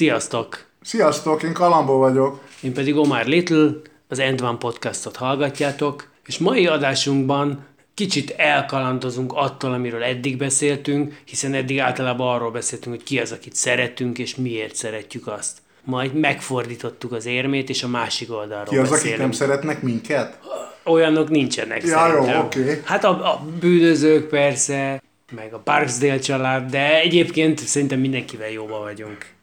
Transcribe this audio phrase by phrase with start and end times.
[0.00, 0.64] Sziasztok!
[0.82, 2.40] Sziasztok, én Kalambó vagyok.
[2.62, 3.70] Én pedig Omar Little,
[4.08, 11.54] az End One podcastot hallgatjátok, és mai adásunkban kicsit elkalandozunk attól, amiről eddig beszéltünk, hiszen
[11.54, 15.58] eddig általában arról beszéltünk, hogy ki az, akit szeretünk, és miért szeretjük azt.
[15.84, 19.20] Majd megfordítottuk az érmét, és a másik oldalról Ki az, akik beszélünk.
[19.20, 20.38] nem szeretnek minket?
[20.84, 22.44] Olyanok nincsenek Ja, jó, szerintem.
[22.44, 22.82] oké.
[22.84, 29.38] Hát a, a bűnözők persze, meg a Parksdale család, de egyébként szerintem mindenkivel jóban vagyunk.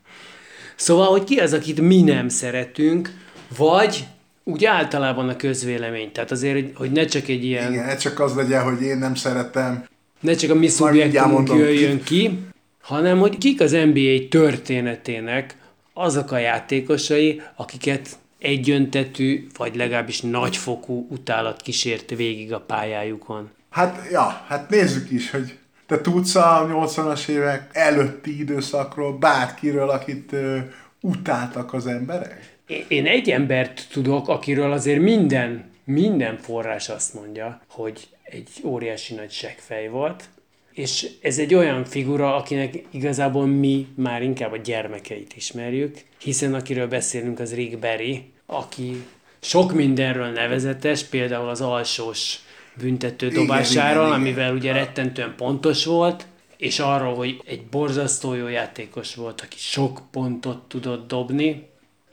[0.77, 3.12] Szóval, hogy ki az, akit mi nem szeretünk,
[3.57, 4.05] vagy
[4.43, 6.12] úgy általában a közvélemény.
[6.12, 9.16] Tehát azért, hogy- ne csak egy ilyen, Igen, ez csak az legyen, hogy én nem
[9.16, 9.85] szeretem.
[10.20, 12.40] ne csak a mi szubjektumunk jöjjön ki,
[12.82, 15.55] hanem hogy kik az NBA történetének
[15.93, 23.49] azok a játékosai, akiket egyöntetű, vagy legalábbis nagyfokú utálat kísért végig a pályájukon.
[23.70, 25.57] Hát, ja, hát nézzük is, hogy
[25.88, 30.57] te tudsz a 80-as évek előtti időszakról, bárkiről, akit ö,
[31.02, 32.57] utáltak az emberek?
[32.88, 39.32] Én- egy embert tudok, akiről azért minden, minden forrás azt mondja, hogy egy óriási nagy
[39.32, 40.24] seggfej volt,
[40.71, 46.88] és ez egy olyan figura, akinek igazából mi már inkább a gyermekeit ismerjük, hiszen akiről
[46.88, 49.05] beszélünk az Rick Barry, aki
[49.40, 52.40] sok mindenről nevezetes, például az alsós
[52.79, 54.20] büntető dobásáról, igen, igen.
[54.20, 56.25] amivel ugye rettentően pontos volt,
[56.57, 61.70] és arról, hogy egy borzasztó jó játékos volt, aki sok pontot tudott dobni,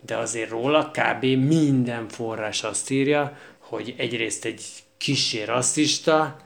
[0.07, 1.25] de azért róla kb.
[1.25, 4.63] minden forrás azt írja, hogy egyrészt egy
[4.99, 6.37] kissé rasszista,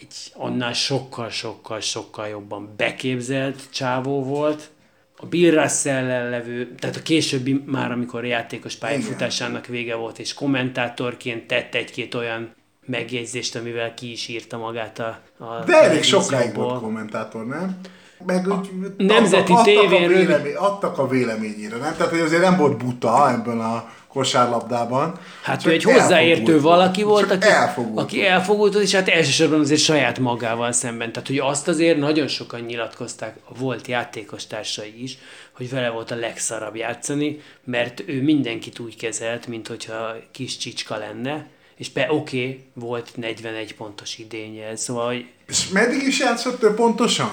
[0.00, 4.70] egy annál sokkal-sokkal-sokkal jobban beképzelt csávó volt,
[5.16, 10.34] a Bill russell levő, tehát a későbbi már, amikor a játékos pályafutásának vége volt, és
[10.34, 12.54] kommentátorként tett egy-két olyan
[12.86, 17.80] megjegyzést, amivel ki is írta magát a, a De elég sokáig volt kommentátor, nem?
[18.26, 21.94] Meg úgy Nemzeti adtak, adtak, tévén a rövid- vélemény, adtak a véleményére, nem?
[21.96, 25.18] Tehát, hogy azért nem volt buta ebben a kosárlabdában.
[25.42, 27.98] Hát ő egy hozzáértő valaki volt, aki elfogult.
[27.98, 31.12] aki elfogult, és hát elsősorban azért saját magával szemben.
[31.12, 35.18] Tehát, hogy azt azért nagyon sokan nyilatkozták, a volt játékos társai is,
[35.52, 40.96] hogy vele volt a legszarabb játszani, mert ő mindenkit úgy kezelt, mint hogyha kis csicska
[40.96, 41.46] lenne,
[41.82, 46.74] és be oké, okay, volt 41 pontos idénye, szóval hogy És meddig is játszott ő
[46.74, 47.30] pontosan?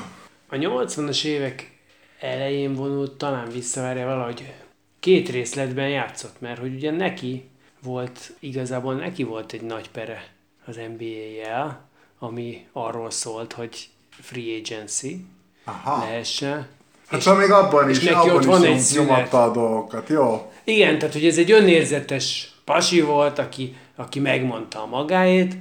[0.48, 1.72] a 80-as évek
[2.20, 4.54] elején vonult, talán visszavárja valahogy
[5.00, 7.50] két részletben játszott, mert hogy ugye neki
[7.84, 10.28] volt, igazából neki volt egy nagy pere
[10.66, 11.90] az NBA-jel,
[12.20, 15.26] ami arról szólt, hogy free agency
[15.64, 16.00] Aha.
[16.00, 16.68] lehessen.
[17.08, 19.08] Hát szóval még abban és is, neki abban ott van is egy nyom- szünet.
[19.08, 20.52] nyomatta a dolgokat, jó?
[20.64, 25.58] Igen, tehát hogy ez egy önérzetes pasi volt, aki, aki megmondta a magáét,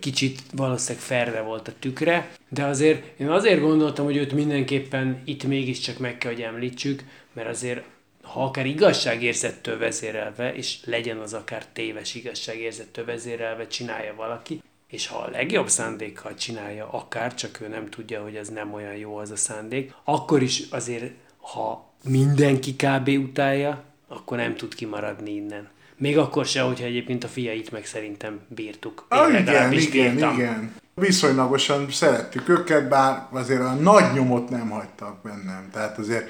[0.00, 5.44] kicsit valószínűleg ferve volt a tükre, de azért én azért gondoltam, hogy őt mindenképpen itt
[5.44, 7.82] mégiscsak meg kell, hogy említsük, mert azért
[8.22, 15.18] ha akár igazságérzettől vezérelve, és legyen az akár téves igazságérzettől vezérelve csinálja valaki, és ha
[15.18, 19.30] a legjobb szándékkal csinálja, akár csak ő nem tudja, hogy ez nem olyan jó az
[19.30, 23.08] a szándék, akkor is azért, ha mindenki kb.
[23.08, 25.68] utálja, akkor nem tud kimaradni innen.
[25.98, 29.06] Még akkor se, hogyha egyébként a fiait meg szerintem bírtuk.
[29.10, 30.34] Én Ah, igen, igen, bírtam.
[30.34, 30.74] igen.
[30.94, 35.68] Viszonylagosan szerettük őket, bár azért a nagy nyomot nem hagytak bennem.
[35.72, 36.28] Tehát azért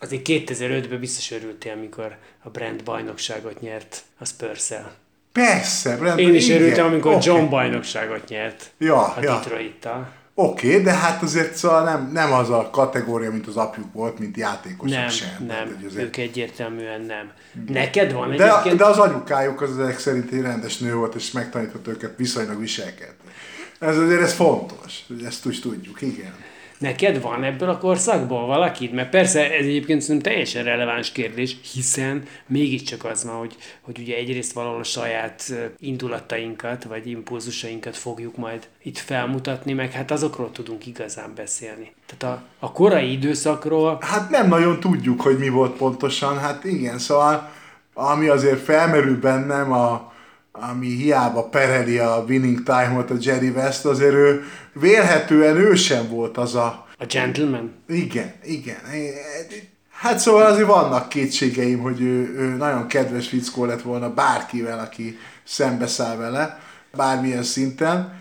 [0.00, 4.92] Azért 2005-ben biztos örültél, amikor a Brand bajnokságot nyert a spurs -el.
[5.32, 7.28] persze, rendben, Én is igen, örültem, amikor oké.
[7.30, 9.34] John bajnokságot nyert Ja, a ja.
[9.38, 10.12] Detroit-tal.
[10.38, 14.18] Oké, okay, de hát azért szóval nem, nem az a kategória, mint az apjuk volt,
[14.18, 15.46] mint játékosok Nem, sem.
[15.46, 17.32] Nem, hogy azért- ők egyértelműen nem.
[17.68, 18.76] Neked van De, egyébként...
[18.76, 23.30] de az anyukájuk az ezek szerint egy rendes nő volt, és megtanított őket viszonylag viselkedni.
[23.78, 26.34] Ez azért ez fontos, ezt úgy tudjuk, igen.
[26.78, 28.92] Neked van ebből a korszakból valakid?
[28.92, 34.16] Mert persze ez egyébként szerintem teljesen releváns kérdés, hiszen mégiscsak az van, hogy, hogy ugye
[34.16, 40.86] egyrészt valahol a saját indulatainkat, vagy impulzusainkat fogjuk majd itt felmutatni, meg hát azokról tudunk
[40.86, 41.92] igazán beszélni.
[42.06, 46.98] Tehát a, a korai időszakról Hát nem nagyon tudjuk, hogy mi volt pontosan, hát igen,
[46.98, 47.52] szóval
[47.94, 50.12] ami azért felmerül bennem, a,
[50.60, 56.38] ami hiába pereli a winning time-ot a Jerry West, azért ő vélhetően ő sem volt
[56.38, 58.76] az a a gentleman, Igen, igen.
[59.90, 65.18] Hát szóval azért vannak kétségeim, hogy ő, ő nagyon kedves fickó lett volna bárkivel, aki
[65.44, 66.60] szembeszáll vele,
[66.96, 68.20] bármilyen szinten,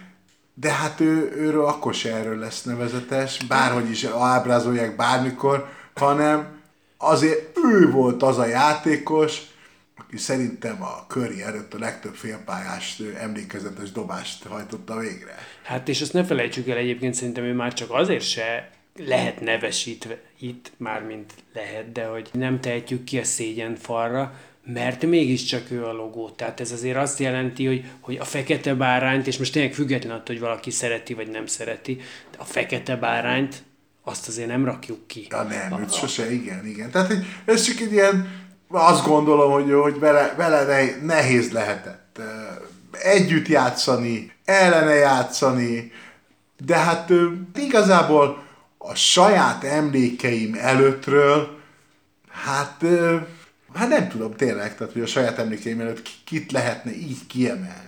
[0.54, 6.48] de hát ő, őről akkor se erről lesz nevezetes, bárhogy is ábrázolják bármikor, hanem
[6.98, 9.42] azért ő volt az a játékos,
[10.16, 15.38] aki szerintem a köri előtt a legtöbb félpályás emlékezetes dobást hajtotta végre.
[15.64, 20.20] Hát és azt ne felejtsük el egyébként, szerintem ő már csak azért se lehet nevesítve
[20.40, 25.94] itt, mármint lehet, de hogy nem tehetjük ki a szégyen falra, mert mégiscsak ő a
[25.94, 26.30] logó.
[26.30, 30.36] Tehát ez azért azt jelenti, hogy, hogy a fekete bárányt, és most tényleg független attól,
[30.36, 31.96] hogy valaki szereti vagy nem szereti,
[32.32, 33.64] de a fekete bárányt
[34.04, 35.28] azt azért nem rakjuk ki.
[35.30, 36.92] Ja nem, őt sose, igen, igen.
[36.92, 42.20] Tehát hogy ez csak egy ilyen, azt gondolom, hogy, hogy vele, vele nehéz lehetett
[42.92, 45.92] együtt játszani, ellene játszani,
[46.66, 47.12] de hát
[47.56, 48.44] igazából
[48.78, 51.58] a saját emlékeim előttről,
[52.30, 52.86] hát,
[53.74, 57.84] hát nem tudom tényleg, tehát hogy a saját emlékeim előtt kit lehetne így kiemelni.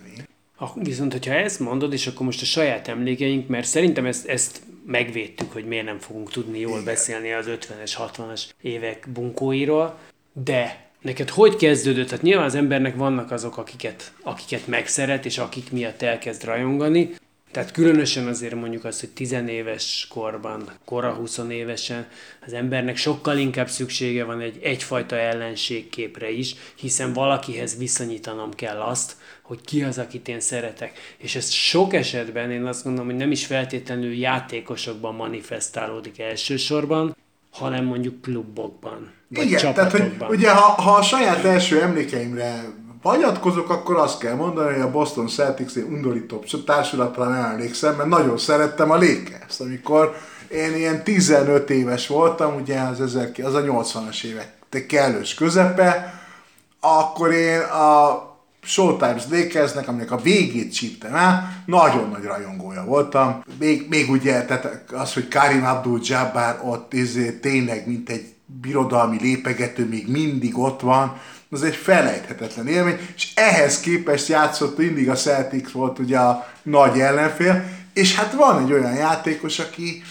[0.76, 5.52] Viszont, hogyha ezt mondod, és akkor most a saját emlékeink, mert szerintem ezt, ezt megvédtük,
[5.52, 6.84] hogy miért nem fogunk tudni jól Igen.
[6.84, 9.98] beszélni az 50-es, 60-as évek bunkóiról,
[10.44, 12.08] de neked hogy kezdődött?
[12.08, 17.16] Tehát nyilván az embernek vannak azok, akiket, akiket megszeret, és akik miatt elkezd rajongani,
[17.52, 22.08] tehát különösen azért mondjuk azt, hogy tizenéves korban, kora 20 évesen
[22.46, 29.16] az embernek sokkal inkább szüksége van egy egyfajta ellenségképre is, hiszen valakihez viszonyítanom kell azt,
[29.42, 31.00] hogy ki az, akit én szeretek.
[31.18, 37.16] És ez sok esetben én azt gondolom, hogy nem is feltétlenül játékosokban manifestálódik elsősorban,
[37.58, 42.64] hanem mondjuk klubokban, vagy Igen, tehát hogy ugye ha, ha a saját első emlékeimre
[43.04, 48.10] hagyatkozok, akkor azt kell mondani, hogy a Boston Celtics egy undorítóbb társulatra nem emlékszem, mert
[48.10, 50.16] nagyon szerettem a lakers amikor
[50.52, 54.56] én ilyen 15 éves voltam, ugye az, ezer, az a 80-as évek
[54.88, 56.20] kellős közepe,
[56.80, 58.27] akkor én a
[58.68, 63.44] Showtimes Lakersnek, aminek a végét csíptem el, nagyon nagy rajongója voltam.
[63.60, 69.88] Még, még ugye, tehát az, hogy Karim Abdul-Jabbar ott izé, tényleg, mint egy birodalmi lépegető
[69.88, 71.20] még mindig ott van,
[71.50, 77.00] az egy felejthetetlen élmény, és ehhez képest játszott mindig a Celtics volt ugye a nagy
[77.00, 77.64] ellenfél,
[77.94, 80.04] és hát van egy olyan játékos, aki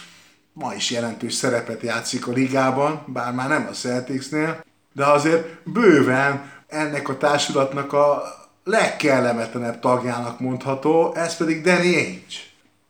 [0.52, 6.50] ma is jelentős szerepet játszik a ligában, bár már nem a Celticsnél, de azért bőven
[6.66, 8.22] ennek a társulatnak a
[8.66, 12.36] legkellemetlenebb tagjának mondható, ez pedig Danny Ainge,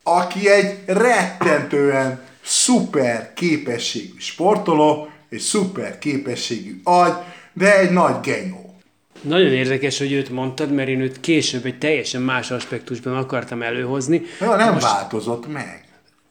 [0.03, 7.13] aki egy rettentően szuper képességű sportoló, egy szuper képességű agy,
[7.53, 8.75] de egy nagy genyó.
[9.21, 14.21] Nagyon érdekes, hogy őt mondtad, mert én őt később egy teljesen más aspektusban akartam előhozni.
[14.39, 14.85] Ja, nem Most...
[14.85, 15.86] változott meg.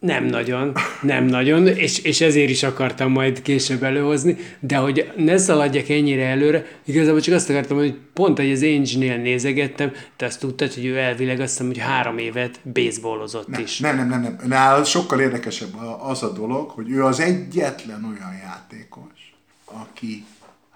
[0.07, 0.73] Nem nagyon,
[1.03, 6.27] nem nagyon, és, és ezért is akartam majd később előhozni, de hogy ne szaladjak ennyire
[6.27, 10.85] előre, igazából csak azt akartam, hogy pont, hogy az Ange-nél nézegettem, te azt tudtad, hogy
[10.85, 13.79] ő elvileg azt hiszem, hogy három évet baseballozott nem, is.
[13.79, 14.39] Nem, nem, nem, nem.
[14.47, 20.25] Nála sokkal érdekesebb az a dolog, hogy ő az egyetlen olyan játékos, aki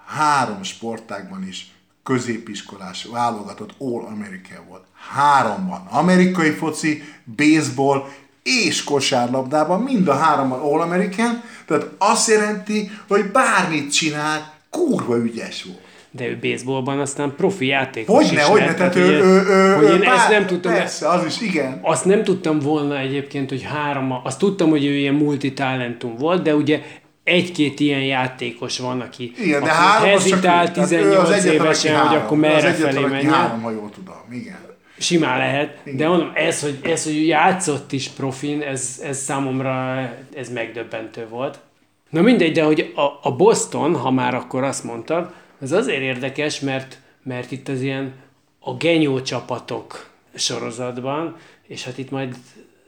[0.07, 1.73] három sportágban is
[2.03, 4.85] középiskolás válogatott All-American volt.
[5.15, 5.87] Háromban.
[5.91, 7.03] Amerikai foci,
[7.37, 8.09] baseball
[8.43, 15.89] és kosárlabdában, mind a háromban All-American, tehát azt jelenti, hogy bármit csinál, kurva ügyes volt.
[16.13, 18.75] De ő baseballban aztán profi játékos hogyne, is hogyne.
[18.75, 20.73] Tehát ő, ő, ő, hogy én ezt nem tudtam.
[20.73, 21.79] Persze, az is, igen.
[21.83, 26.55] Azt nem tudtam volna egyébként, hogy három, azt tudtam, hogy ő ilyen multitalentum volt, de
[26.55, 26.83] ugye
[27.25, 33.05] egy-két ilyen játékos van, aki, igen, de három, hezitál 18 évesen, hogy akkor merre felé
[33.05, 33.33] menjen.
[33.33, 34.70] Három, ha jól tudom, igen.
[35.01, 35.97] Simán lehet, igen.
[35.97, 39.99] de mondom, ez, hogy, ez, hogy játszott is profin, ez, ez számomra
[40.35, 41.61] ez megdöbbentő volt.
[42.11, 46.61] Na mindegy, de hogy a, a Boston, ha már akkor azt mondtad, az azért érdekes,
[46.61, 48.13] mert, mert itt az ilyen
[48.59, 52.37] a genyó csapatok sorozatban, és hát itt majd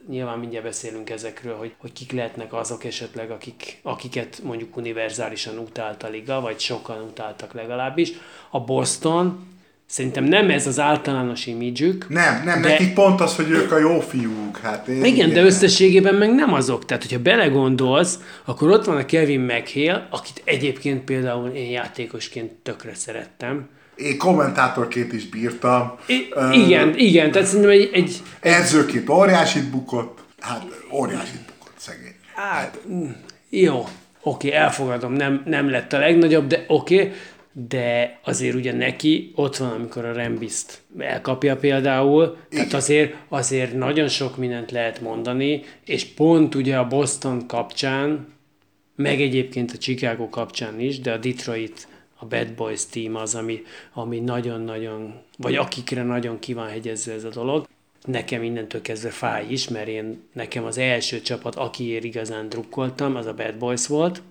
[0.07, 6.03] nyilván mindjárt beszélünk ezekről, hogy, hogy kik lehetnek azok esetleg, akik, akiket mondjuk univerzálisan utált
[6.03, 8.11] a liga, vagy sokan utáltak legalábbis.
[8.49, 9.47] A Boston,
[9.85, 12.09] Szerintem nem ez az általános imidzsük.
[12.09, 12.67] Nem, nem, de...
[12.67, 14.57] nekik pont az, hogy ők a jó fiúk.
[14.57, 16.85] Hát én igen, igen, de összességében meg nem azok.
[16.85, 22.93] Tehát, hogyha belegondolsz, akkor ott van a Kevin McHale, akit egyébként például én játékosként tökre
[22.93, 25.95] szerettem én kommentátorként is bírtam.
[26.05, 28.21] I- igen, uh, igen, tehát szerintem egy, egy...
[28.39, 32.15] Edzőként óriásit bukott, hát óriásit bukott szegény.
[32.35, 32.79] Hát,
[33.49, 33.87] jó,
[34.21, 37.11] oké, elfogadom, nem, nem lett a legnagyobb, de oké,
[37.53, 44.07] de azért ugye neki ott van, amikor a Rembiszt elkapja például, tehát azért, azért nagyon
[44.07, 48.27] sok mindent lehet mondani, és pont ugye a Boston kapcsán
[48.95, 53.61] meg egyébként a Chicago kapcsán is, de a Detroit, a Bad Boys team az, ami,
[53.93, 57.67] ami nagyon-nagyon, vagy akikre nagyon ki van hegyezve ez a dolog.
[58.05, 63.25] Nekem innentől kezdve fáj is, mert én, nekem az első csapat, akiért igazán drukkoltam, az
[63.25, 64.21] a Bad Boys volt,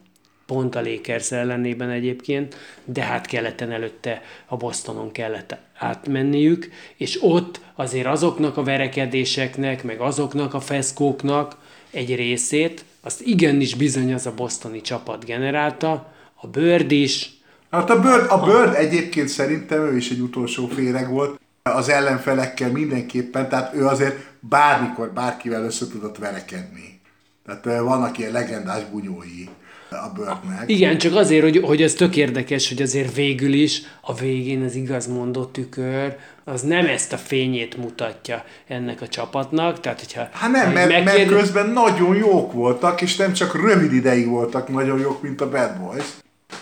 [0.52, 7.60] pont a Lakers ellenében egyébként, de hát keleten előtte a Bostonon kellett átmenniük, és ott
[7.74, 11.56] azért azoknak a verekedéseknek, meg azoknak a feszkóknak
[11.90, 17.30] egy részét, azt igenis bizony az a bostoni csapat generálta, a Bird is.
[17.70, 22.70] Hát a Bird, a Bird egyébként szerintem ő is egy utolsó féreg volt, az ellenfelekkel
[22.70, 27.00] mindenképpen, tehát ő azért bármikor bárkivel össze tudott verekedni.
[27.46, 29.48] Tehát vannak ilyen legendás bunyói
[29.96, 30.64] a bőrnek.
[30.66, 34.74] Igen, csak azért, hogy, hogy ez tök érdekes, hogy azért végül is a végén az
[34.74, 39.80] igaz mondott tükör, az nem ezt a fényét mutatja ennek a csapatnak.
[39.80, 41.04] Tehát, hogyha, hát nem, mert, megkér...
[41.04, 45.50] mert közben nagyon jók voltak, és nem csak rövid ideig voltak nagyon jók, mint a
[45.50, 46.06] Bad Boys,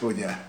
[0.00, 0.48] ugye?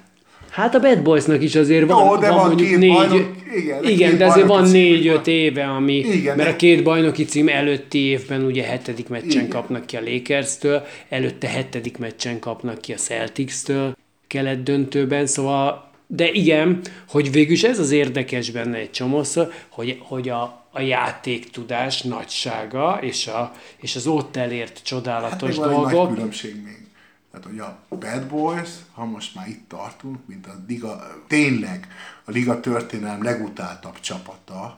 [0.51, 3.35] Hát a Bad Boysnak is azért van, Jó, de van, van mondjuk két négy, bajnok,
[3.55, 6.53] igen, igen de azért van négy-öt éve, ami, igen, mert de...
[6.53, 9.47] a két bajnoki cím előtti évben ugye hetedik meccsen igen.
[9.47, 13.95] kapnak ki a Lakers-től, előtte hetedik meccsen kapnak ki a Celtics-től
[14.27, 20.29] kelet döntőben, szóval de igen, hogy végülis ez az érdekes benne egy csomószor, hogy, hogy
[20.29, 25.91] a, a játéktudás nagysága és, a, és az ott elért csodálatos hát dolgok.
[25.91, 26.90] Nagy különbség még.
[27.31, 31.87] Tehát, hogy a Bad Boys, ha most már itt tartunk, mint a liga, tényleg
[32.25, 34.77] a liga történelem legutáltabb csapata,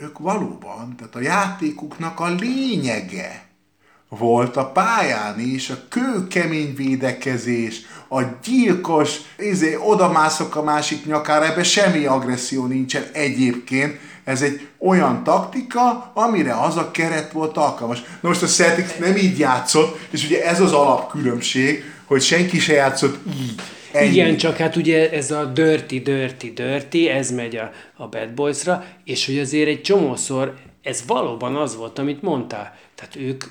[0.00, 3.46] ők valóban, tehát a játékuknak a lényege
[4.08, 11.64] volt a pályán is, a kőkemény védekezés, a gyilkos, izé, odamászok a másik nyakára, ebben
[11.64, 18.02] semmi agresszió nincsen egyébként, ez egy olyan taktika, amire az a keret volt alkalmas.
[18.20, 22.72] Na most a Celtics nem így játszott, és ugye ez az alapkülönbség, hogy senki se
[22.72, 23.60] játszott így.
[23.92, 24.10] Ennyi.
[24.10, 28.84] Igen, csak hát ugye ez a dirty, dirty, dirty, ez megy a, a Bad Boys-ra,
[29.04, 32.76] és hogy azért egy csomószor ez valóban az volt, amit mondtál.
[32.94, 33.44] Tehát ők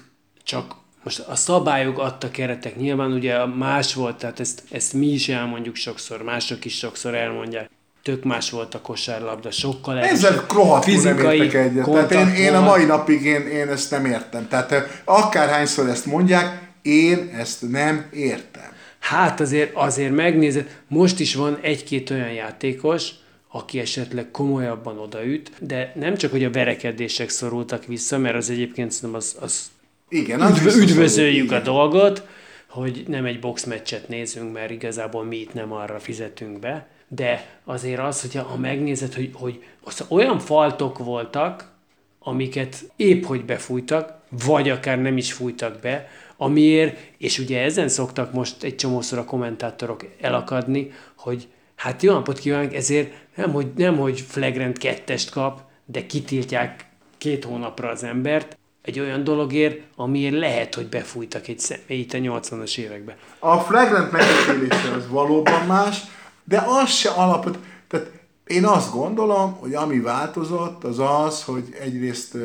[0.43, 5.29] csak most a szabályok adta keretek nyilván ugye más volt, tehát ezt, ezt mi is
[5.29, 7.69] elmondjuk sokszor, mások is sokszor elmondják.
[8.03, 11.85] Tök más volt a kosárlabda, sokkal Ezzel rohadtul nem értek egyet.
[11.85, 14.47] Tehát én, én a mai napig én, én ezt nem értem.
[14.47, 18.71] Tehát akárhányszor ezt mondják, én ezt nem értem.
[18.99, 23.09] Hát azért, azért megnézed, most is van egy-két olyan játékos,
[23.47, 28.91] aki esetleg komolyabban odaüt, de nem csak, hogy a verekedések szorultak vissza, mert az egyébként
[28.91, 29.71] szerintem az, az
[30.09, 31.59] igen, az üdv, üdvözöljük igen.
[31.59, 32.27] a dolgot,
[32.67, 37.99] hogy nem egy boxmeccset nézünk, mert igazából mi itt nem arra fizetünk be, de azért
[37.99, 39.63] az, hogyha ha megnézed, hogy, hogy
[40.07, 41.71] olyan faltok voltak,
[42.19, 48.33] amiket épp hogy befújtak, vagy akár nem is fújtak be, amiért, és ugye ezen szoktak
[48.33, 53.97] most egy csomószor a kommentátorok elakadni, hogy hát jó napot kívánok, ezért nem hogy, nem,
[53.97, 56.85] hogy flagrant kettest kap, de kitiltják
[57.17, 62.77] két hónapra az embert, egy olyan dologért, amiért lehet, hogy befújtak egy személyt a 80-as
[62.77, 63.15] években.
[63.39, 65.97] A flagrant megítélése az valóban más,
[66.43, 68.11] de az se alapot, tehát
[68.45, 72.37] én azt gondolom, hogy ami változott, az az, hogy egyrészt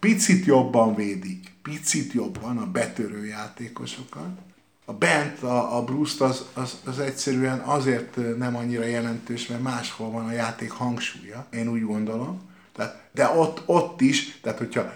[0.00, 4.30] picit jobban védik picit jobban a betörő játékosokat.
[4.84, 10.10] A bent, a, a Bruce az, az, az egyszerűen azért nem annyira jelentős, mert máshol
[10.10, 12.40] van a játék hangsúlya, én úgy gondolom.
[12.72, 14.92] Tehát, de ott, ott is, tehát hogyha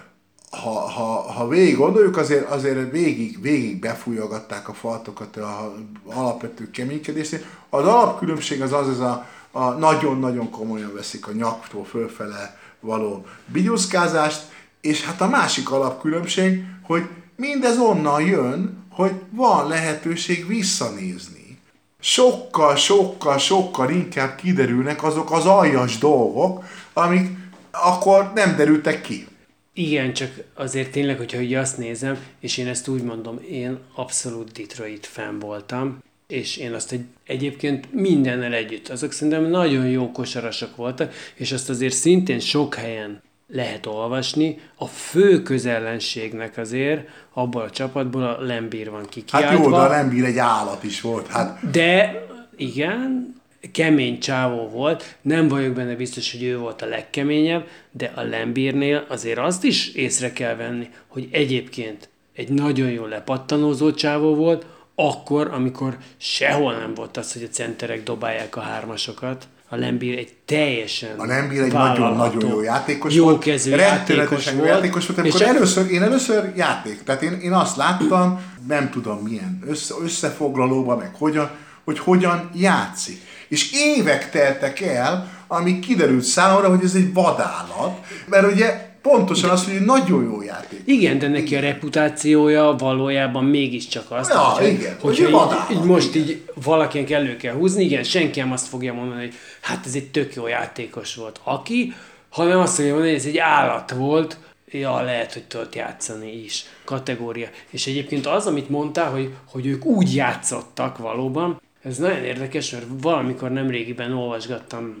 [0.51, 7.41] ha, ha, ha végig gondoljuk, azért, azért végig, végig befújogatták a faltokat a alapvető keménykedésnél.
[7.69, 14.41] Az alapkülönbség az az, ez a, a nagyon-nagyon komolyan veszik a nyaktól fölfele való bigyuszkázást,
[14.87, 17.03] és hát a másik alapkülönbség, hogy
[17.35, 21.59] mindez onnan jön, hogy van lehetőség visszanézni.
[21.99, 26.63] Sokkal, sokkal, sokkal inkább kiderülnek azok az aljas dolgok,
[26.93, 27.29] amik
[27.71, 29.27] akkor nem derültek ki.
[29.73, 34.51] Igen, csak azért tényleg, hogyha így azt nézem, és én ezt úgy mondom, én abszolút
[34.51, 40.75] Detroit fan voltam, és én azt egy, egyébként mindennel együtt, azok szerintem nagyon jó kosarasok
[40.75, 44.59] voltak, és azt azért szintén sok helyen lehet olvasni.
[44.75, 49.49] A fő közellenségnek azért abból a csapatból a Lembír van kikiáltva.
[49.49, 51.27] Hát jó, de a Lembír egy állat is volt.
[51.27, 51.71] Hát.
[51.71, 52.25] De
[52.55, 53.35] igen,
[53.71, 59.05] kemény csávó volt, nem vagyok benne biztos, hogy ő volt a legkeményebb, de a Lembírnél
[59.07, 65.47] azért azt is észre kell venni, hogy egyébként egy nagyon jó lepattanózó csávó volt, akkor,
[65.47, 71.19] amikor sehol nem volt az, hogy a centerek dobálják a hármasokat, a Lembir egy teljesen
[71.19, 73.43] A Lembir egy nagyon-nagyon jó játékos jó volt.
[73.43, 74.67] kezű játékos jó volt.
[74.69, 75.19] játékos volt.
[75.19, 79.93] Amikor és először, én először játék, tehát én, én azt láttam, nem tudom milyen össze,
[80.03, 81.49] összefoglalóban, meg hogyan,
[81.83, 83.21] hogy hogyan játszik.
[83.47, 89.65] És évek teltek el, amíg kiderült számomra, hogy ez egy vadállat, mert ugye pontosan az,
[89.65, 90.81] hogy nagyon jó játék.
[90.85, 95.77] Igen, de neki a reputációja valójában mégiscsak azt, Ja, hogyha, igen, hogy hogyha ő így,
[95.77, 96.27] így most igen.
[96.27, 100.11] így valakinek elő kell húzni, igen, senki nem azt fogja mondani, hogy hát ez egy
[100.11, 101.39] tök jó játékos volt.
[101.43, 101.93] Aki,
[102.29, 104.37] hanem azt fogja mondani, hogy ez egy állat volt,
[104.71, 106.65] ja, lehet, hogy tudott játszani is.
[106.83, 107.47] Kategória.
[107.69, 112.85] És egyébként az, amit mondtál, hogy, hogy ők úgy játszottak valóban, ez nagyon érdekes, mert
[113.01, 114.95] valamikor nemrégiben olvasgattam,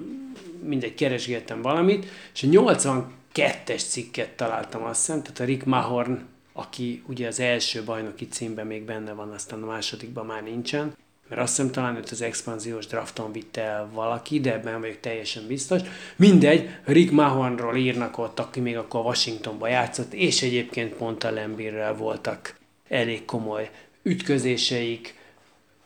[0.63, 3.07] mindegy, keresgettem valamit, és a
[3.37, 6.19] 82-es cikket találtam azt hiszem, tehát a Rick Mahorn,
[6.53, 10.95] aki ugye az első bajnoki címben még benne van, aztán a másodikban már nincsen,
[11.27, 15.47] mert azt hiszem talán őt az expanziós drafton vitte el valaki, de ebben vagyok teljesen
[15.47, 15.81] biztos.
[16.15, 21.95] Mindegy, Rick Mahornról írnak ott, aki még akkor Washingtonba játszott, és egyébként pont a Lembirrel
[21.95, 22.55] voltak
[22.87, 23.69] elég komoly
[24.03, 25.15] ütközéseik,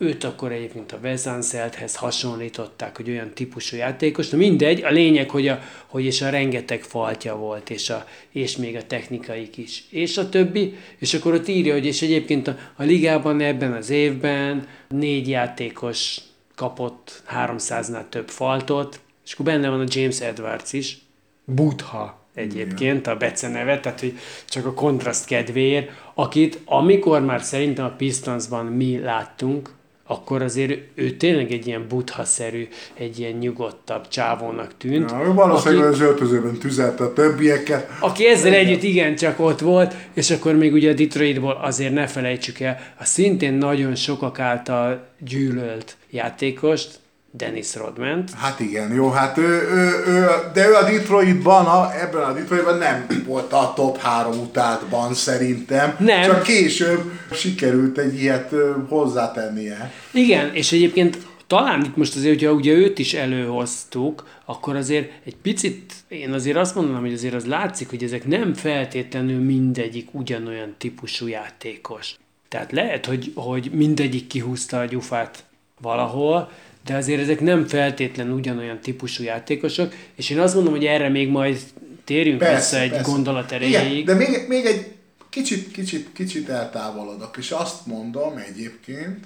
[0.01, 4.29] őt akkor egyébként a Vezanselthez hasonlították, hogy olyan típusú játékos.
[4.29, 8.57] Na mindegy, a lényeg, hogy, a, hogy és a rengeteg faltja volt, és, a, és
[8.57, 10.75] még a technikaik is, és a többi.
[10.97, 16.17] És akkor ott írja, hogy és egyébként a, a ligában ebben az évben négy játékos
[16.55, 20.97] kapott 300-nál több faltot, és akkor benne van a James Edwards is,
[21.45, 24.17] Butha egyébként a beceneve, tehát hogy
[24.49, 29.79] csak a kontraszt kedvéért, akit amikor már szerintem a Pistonsban mi láttunk,
[30.11, 35.11] akkor azért ő tényleg egy ilyen butha-szerű, egy ilyen nyugodtabb csávónak tűnt.
[35.11, 37.89] Ja, ő valószínűleg aki, az öltözőben tüzelte a többieket.
[37.99, 42.59] aki ezzel együtt igencsak ott volt, és akkor még ugye a Detroitból azért ne felejtsük
[42.59, 46.99] el, a szintén nagyon sokak által gyűlölt játékost,
[47.31, 48.23] Dennis Rodman.
[48.35, 52.77] Hát igen, jó, hát ő, ő, ő de ő a Detroitban, a, ebben a Detroitban
[52.77, 55.95] nem volt a top 3 utáltban szerintem.
[55.99, 56.23] Nem.
[56.23, 58.53] Csak később sikerült egy ilyet
[58.87, 59.91] hozzátennie.
[60.11, 65.35] Igen, és egyébként talán itt most azért, hogyha ugye őt is előhoztuk, akkor azért egy
[65.35, 70.75] picit, én azért azt mondanám, hogy azért az látszik, hogy ezek nem feltétlenül mindegyik ugyanolyan
[70.77, 72.15] típusú játékos.
[72.49, 75.43] Tehát lehet, hogy, hogy mindegyik kihúzta a gyufát
[75.81, 76.51] valahol,
[76.85, 81.29] de azért ezek nem feltétlenül ugyanolyan típusú játékosok, és én azt mondom, hogy erre még
[81.29, 81.59] majd
[82.03, 84.05] térjünk vissza egy gondolat Igen, erejéig.
[84.05, 84.91] de még, még egy
[85.29, 89.25] kicsit, kicsit, kicsit eltávolodok, és azt mondom egyébként,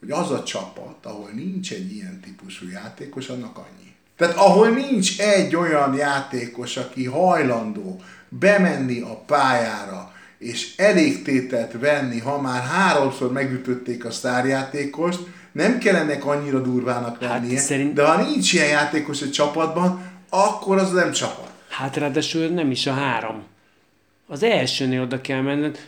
[0.00, 3.92] hogy az a csapat, ahol nincs egy ilyen típusú játékos, annak annyi.
[4.16, 12.40] Tehát ahol nincs egy olyan játékos, aki hajlandó bemenni a pályára, és elégtételt venni, ha
[12.40, 15.20] már háromszor megütötték a sztárjátékost,
[15.54, 20.90] nem kellene annyira durvának lennie, szerint- de ha nincs ilyen játékos egy csapatban, akkor az
[20.92, 21.48] nem csapat.
[21.68, 23.42] Hát ráadásul nem is a három.
[24.26, 25.78] Az elsőnél oda kell menned,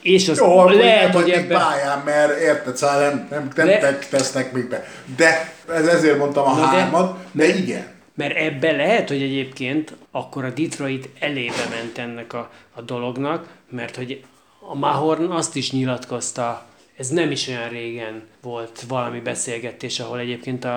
[0.00, 1.58] és az Jó, lehet, hogy ebben...
[1.58, 4.84] pályán, mert érted, szóval nem, nem, nem De- te, tesznek még be.
[5.16, 7.86] De ez ezért mondtam a Na de- hármat, de igen.
[8.14, 13.96] Mert ebbe lehet, hogy egyébként akkor a Detroit elébe ment ennek a, a dolognak, mert
[13.96, 14.24] hogy
[14.70, 16.66] a Mahorn azt is nyilatkozta,
[17.02, 20.76] ez nem is olyan régen volt valami beszélgetés, ahol egyébként a,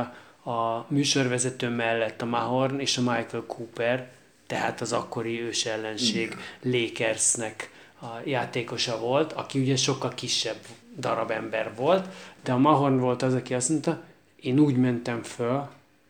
[0.52, 4.12] a műsorvezető mellett a Mahorn és a Michael Cooper,
[4.48, 10.58] tehát az akkori ős ellenség Lakersnek a játékosa volt, aki ugye sokkal kisebb
[11.00, 12.06] darab ember volt,
[12.44, 14.04] de a Mahorn volt az, aki azt mondta,
[14.42, 15.70] én úgy mentem föl,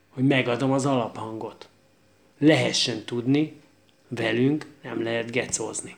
[0.09, 1.67] hogy megadom az alaphangot.
[2.37, 3.61] Lehessen tudni,
[4.07, 5.95] velünk nem lehet gecózni.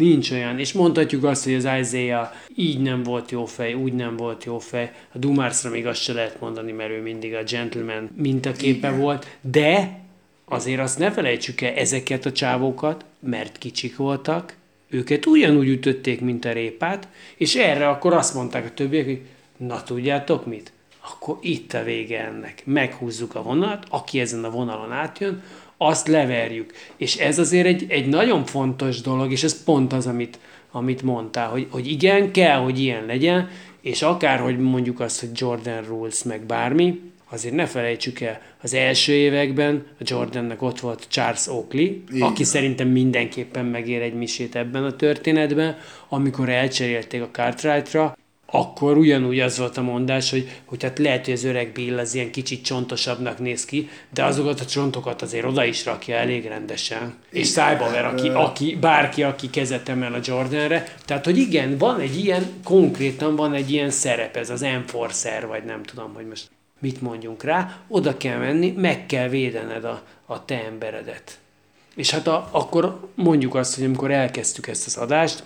[0.00, 4.16] Nincs olyan, és mondhatjuk azt, hogy az Isaiah így nem volt jó fej, úgy nem
[4.16, 4.92] volt jó fej.
[5.12, 9.00] A Dumarsra még azt se lehet mondani, mert ő mindig a gentleman mintaképe Igen.
[9.00, 10.00] volt, de
[10.44, 14.54] azért azt ne felejtsük el ezeket a csávókat, mert kicsik voltak,
[14.88, 19.20] őket ugyanúgy ütötték, mint a répát, és erre akkor azt mondták a többiek, hogy
[19.56, 20.72] na tudjátok mit?
[21.00, 22.62] Akkor itt a vége ennek.
[22.64, 25.42] Meghúzzuk a vonalat, aki ezen a vonalon átjön,
[25.82, 26.72] azt leverjük.
[26.96, 30.38] És ez azért egy, egy nagyon fontos dolog, és ez pont az, amit,
[30.70, 33.48] amit mondtál, hogy, hogy igen, kell, hogy ilyen legyen,
[33.80, 39.12] és akárhogy mondjuk azt, hogy Jordan Rules, meg bármi, azért ne felejtsük el, az első
[39.12, 42.28] években a Jordannek ott volt Charles Oakley, Igen.
[42.28, 45.76] aki szerintem mindenképpen megér egy misét ebben a történetben,
[46.08, 48.16] amikor elcserélték a Cartwrightra,
[48.50, 52.14] akkor ugyanúgy az volt a mondás, hogy, hogy hát lehet, hogy az öreg Bill az
[52.14, 57.14] ilyen kicsit csontosabbnak néz ki, de azokat a csontokat azért oda is rakja elég rendesen.
[57.30, 60.94] És Szájbaver, aki, aki, bárki, aki kezet emel a Jordanre.
[61.04, 65.64] Tehát, hogy igen, van egy ilyen, konkrétan van egy ilyen szerep, ez az enforcer, vagy
[65.64, 70.44] nem tudom, hogy most mit mondjunk rá, oda kell menni, meg kell védened a, a
[70.44, 71.38] te emberedet.
[71.94, 75.44] És hát a, akkor mondjuk azt, hogy amikor elkezdtük ezt az adást,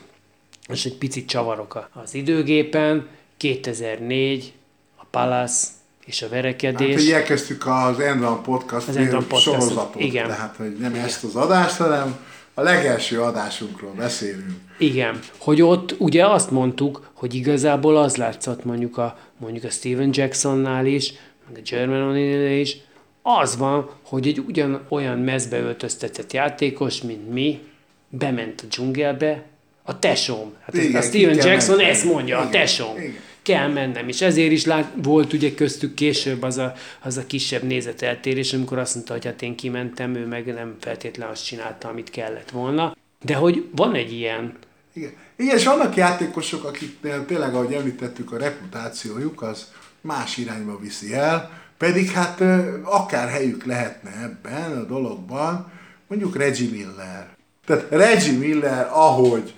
[0.69, 4.53] és egy picit csavarok az időgépen, 2004,
[4.97, 5.67] a Palace
[6.05, 6.89] és a verekedés.
[6.89, 10.27] Hát, hogy elkezdtük az Endran Podcast, az Endran Podcast sorozatot, igen.
[10.27, 11.05] tehát hogy nem igen.
[11.05, 12.19] ezt az adást, hanem
[12.55, 14.51] a legelső adásunkról beszélünk.
[14.79, 20.11] Igen, hogy ott ugye azt mondtuk, hogy igazából az látszott mondjuk a, mondjuk a Steven
[20.13, 21.13] Jacksonnál is,
[21.49, 22.17] meg a German
[22.51, 22.77] is,
[23.23, 27.61] az van, hogy egy ugyan olyan mezbe öltöztetett játékos, mint mi,
[28.09, 29.45] bement a dzsungelbe,
[29.87, 30.53] a tesóm.
[30.65, 31.89] Hát igen, a Steven Jackson menni.
[31.89, 32.97] ezt mondja, igen, a tesóm.
[32.97, 33.15] Igen.
[33.43, 37.63] Kell mennem, és ezért is lát, volt ugye köztük később az a, az a kisebb
[37.63, 42.11] nézeteltérés, amikor azt mondta, hogy hát én kimentem, ő meg nem feltétlenül azt csinálta, amit
[42.11, 42.97] kellett volna.
[43.25, 44.57] De hogy van egy ilyen...
[44.93, 51.15] Igen, Igen és vannak játékosok, akiknél tényleg, ahogy említettük, a reputációjuk az más irányba viszi
[51.15, 52.41] el, pedig hát
[52.83, 55.73] akár helyük lehetne ebben a dologban,
[56.07, 57.29] mondjuk Reggie Miller.
[57.67, 59.55] Tehát Reggie Miller, ahogy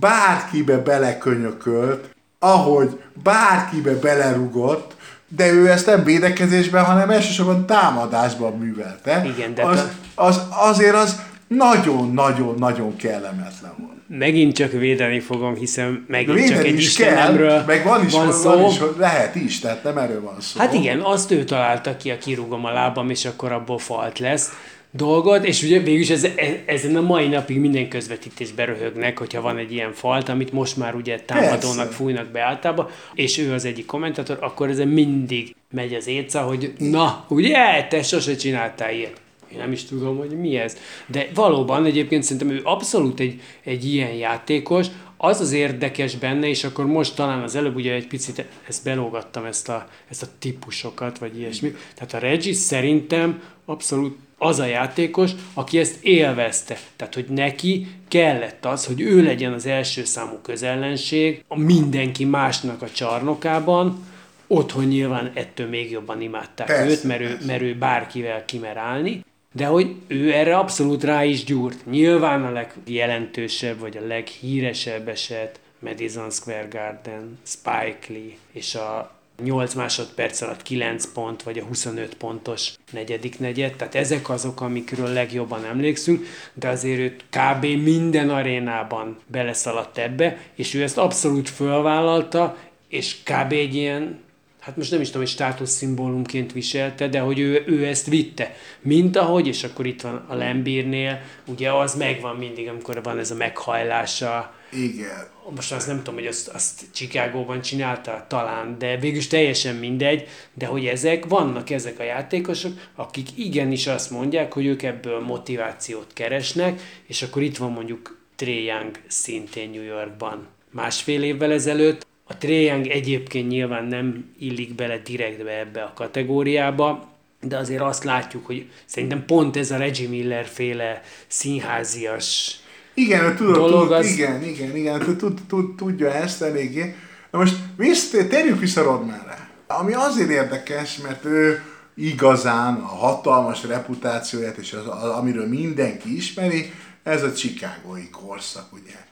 [0.00, 4.96] bárkibe belekönyökölt, ahogy bárkibe belerugott,
[5.28, 9.24] de ő ezt nem védekezésben, hanem elsősorban támadásban művelte.
[9.36, 13.96] Igen, de az, az, azért az nagyon-nagyon-nagyon kellemetlen volt.
[14.08, 18.32] Megint csak védeni fogom, hiszen megint védeni csak egy istenemről kell, meg van is, van,
[18.32, 18.50] szó.
[18.50, 20.60] Van is, lehet is, tehát nem erről van szó.
[20.60, 24.52] Hát igen, azt ő találta ki, a kirúgom a lábam, és akkor abból falt lesz
[24.90, 26.26] dolgot, és ugye végülis ez,
[26.66, 30.94] ezen a mai napig minden közvetítésben röhögnek, hogyha van egy ilyen falt, amit most már
[30.94, 31.92] ugye támadónak Persze.
[31.92, 36.72] fújnak be általában, és ő az egyik kommentátor, akkor ezen mindig megy az éca, hogy
[36.78, 39.20] na, ugye, te sose csináltál ilyet.
[39.52, 40.76] Én nem is tudom, hogy mi ez.
[41.06, 46.64] De valóban egyébként szerintem ő abszolút egy, egy ilyen játékos, az az érdekes benne, és
[46.64, 51.18] akkor most talán az előbb ugye egy picit ezt belógattam, ezt a, ezt a típusokat,
[51.18, 51.74] vagy ilyesmi.
[51.94, 56.78] Tehát a Regis szerintem abszolút az a játékos, aki ezt élvezte.
[56.96, 62.82] Tehát, hogy neki kellett az, hogy ő legyen az első számú közellenség, a mindenki másnak
[62.82, 64.06] a csarnokában,
[64.46, 69.24] otthon nyilván ettől még jobban imádták persze, őt, mert ő, mert ő bárkivel kimer állni,
[69.52, 71.86] de hogy ő erre abszolút rá is gyúrt.
[71.86, 79.74] Nyilván a legjelentősebb, vagy a leghíresebb eset Madison Square Garden, Spike Lee, és a 8
[79.74, 85.64] másodperc alatt 9 pont, vagy a 25 pontos negyedik negyed, tehát ezek azok, amikről legjobban
[85.64, 87.64] emlékszünk, de azért őt kb.
[87.64, 92.56] minden arénában beleszaladt ebbe, és ő ezt abszolút fölvállalta,
[92.88, 93.52] és kb.
[93.52, 94.26] egy ilyen
[94.68, 98.54] hát most nem is tudom, hogy státuszszimbólumként viselte, de hogy ő, ő ezt vitte.
[98.80, 103.30] Mint ahogy, és akkor itt van a Lembírnél, ugye az megvan mindig, amikor van ez
[103.30, 104.54] a meghajlása.
[104.72, 105.28] Igen.
[105.54, 110.66] Most azt nem tudom, hogy azt, azt Chicagóban csinálta talán, de végülis teljesen mindegy, de
[110.66, 116.80] hogy ezek, vannak ezek a játékosok, akik igenis azt mondják, hogy ők ebből motivációt keresnek,
[117.06, 122.86] és akkor itt van mondjuk Trey Young szintén New Yorkban másfél évvel ezelőtt, a Young
[122.86, 127.08] egyébként nyilván nem illik bele direktbe ebbe a kategóriába,
[127.40, 132.60] de azért azt látjuk, hogy szerintem pont ez a Reggie Miller féle színházias
[132.98, 134.06] igen, tudod, dolog, tud, az...
[134.06, 136.94] igen, igen, igen, tud, tud, tud, tudja ezt eléggé.
[137.30, 139.50] Na most vissza, térjünk vissza Rodmanre.
[139.66, 141.62] Ami azért érdekes, mert ő
[141.94, 149.06] igazán a hatalmas reputációját, és az, az, amiről mindenki ismeri, ez a Chicagói korszak, ugye.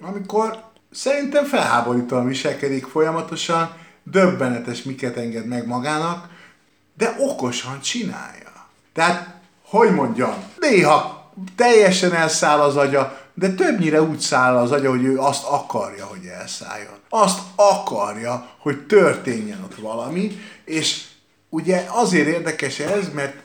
[0.00, 0.64] Amikor
[0.96, 6.28] Szerintem felháborítóan viselkedik folyamatosan, döbbenetes miket enged meg magának,
[6.96, 8.52] de okosan csinálja.
[8.92, 15.04] Tehát, hogy mondjam, néha teljesen elszáll az agya, de többnyire úgy száll az agya, hogy
[15.04, 16.94] ő azt akarja, hogy elszálljon.
[17.08, 21.04] Azt akarja, hogy történjen ott valami, és
[21.48, 23.36] ugye azért érdekes ez, mert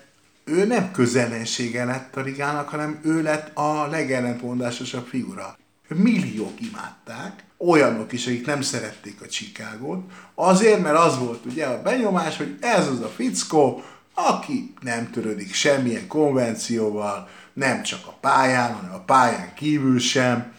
[0.43, 8.11] ő nem közellensége lett a ligának, hanem ő lett a legellentmondásosabb figura milliók imádták, olyanok
[8.11, 12.87] is, akik nem szerették a Csikágot, azért, mert az volt ugye a benyomás, hogy ez
[12.87, 19.53] az a fickó, aki nem törődik semmilyen konvencióval, nem csak a pályán, hanem a pályán
[19.53, 20.53] kívül sem.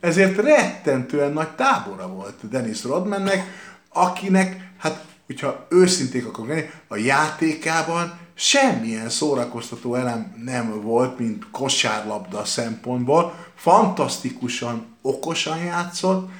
[0.00, 3.44] Ezért rettentően nagy tábora volt Dennis Rodmannek,
[3.88, 12.44] akinek, hát, hogyha őszinték akarok lenni, a játékában semmilyen szórakoztató elem nem volt, mint kosárlabda
[12.44, 13.34] szempontból.
[13.54, 16.30] Fantasztikusan, okosan játszott,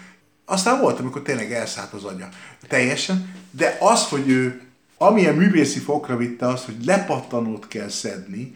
[0.44, 2.28] aztán volt, amikor tényleg elszállt az agya.
[2.68, 3.34] Teljesen.
[3.50, 4.62] De az, hogy ő
[4.98, 8.54] amilyen művészi fokra vitte azt, hogy lepattanót kell szedni,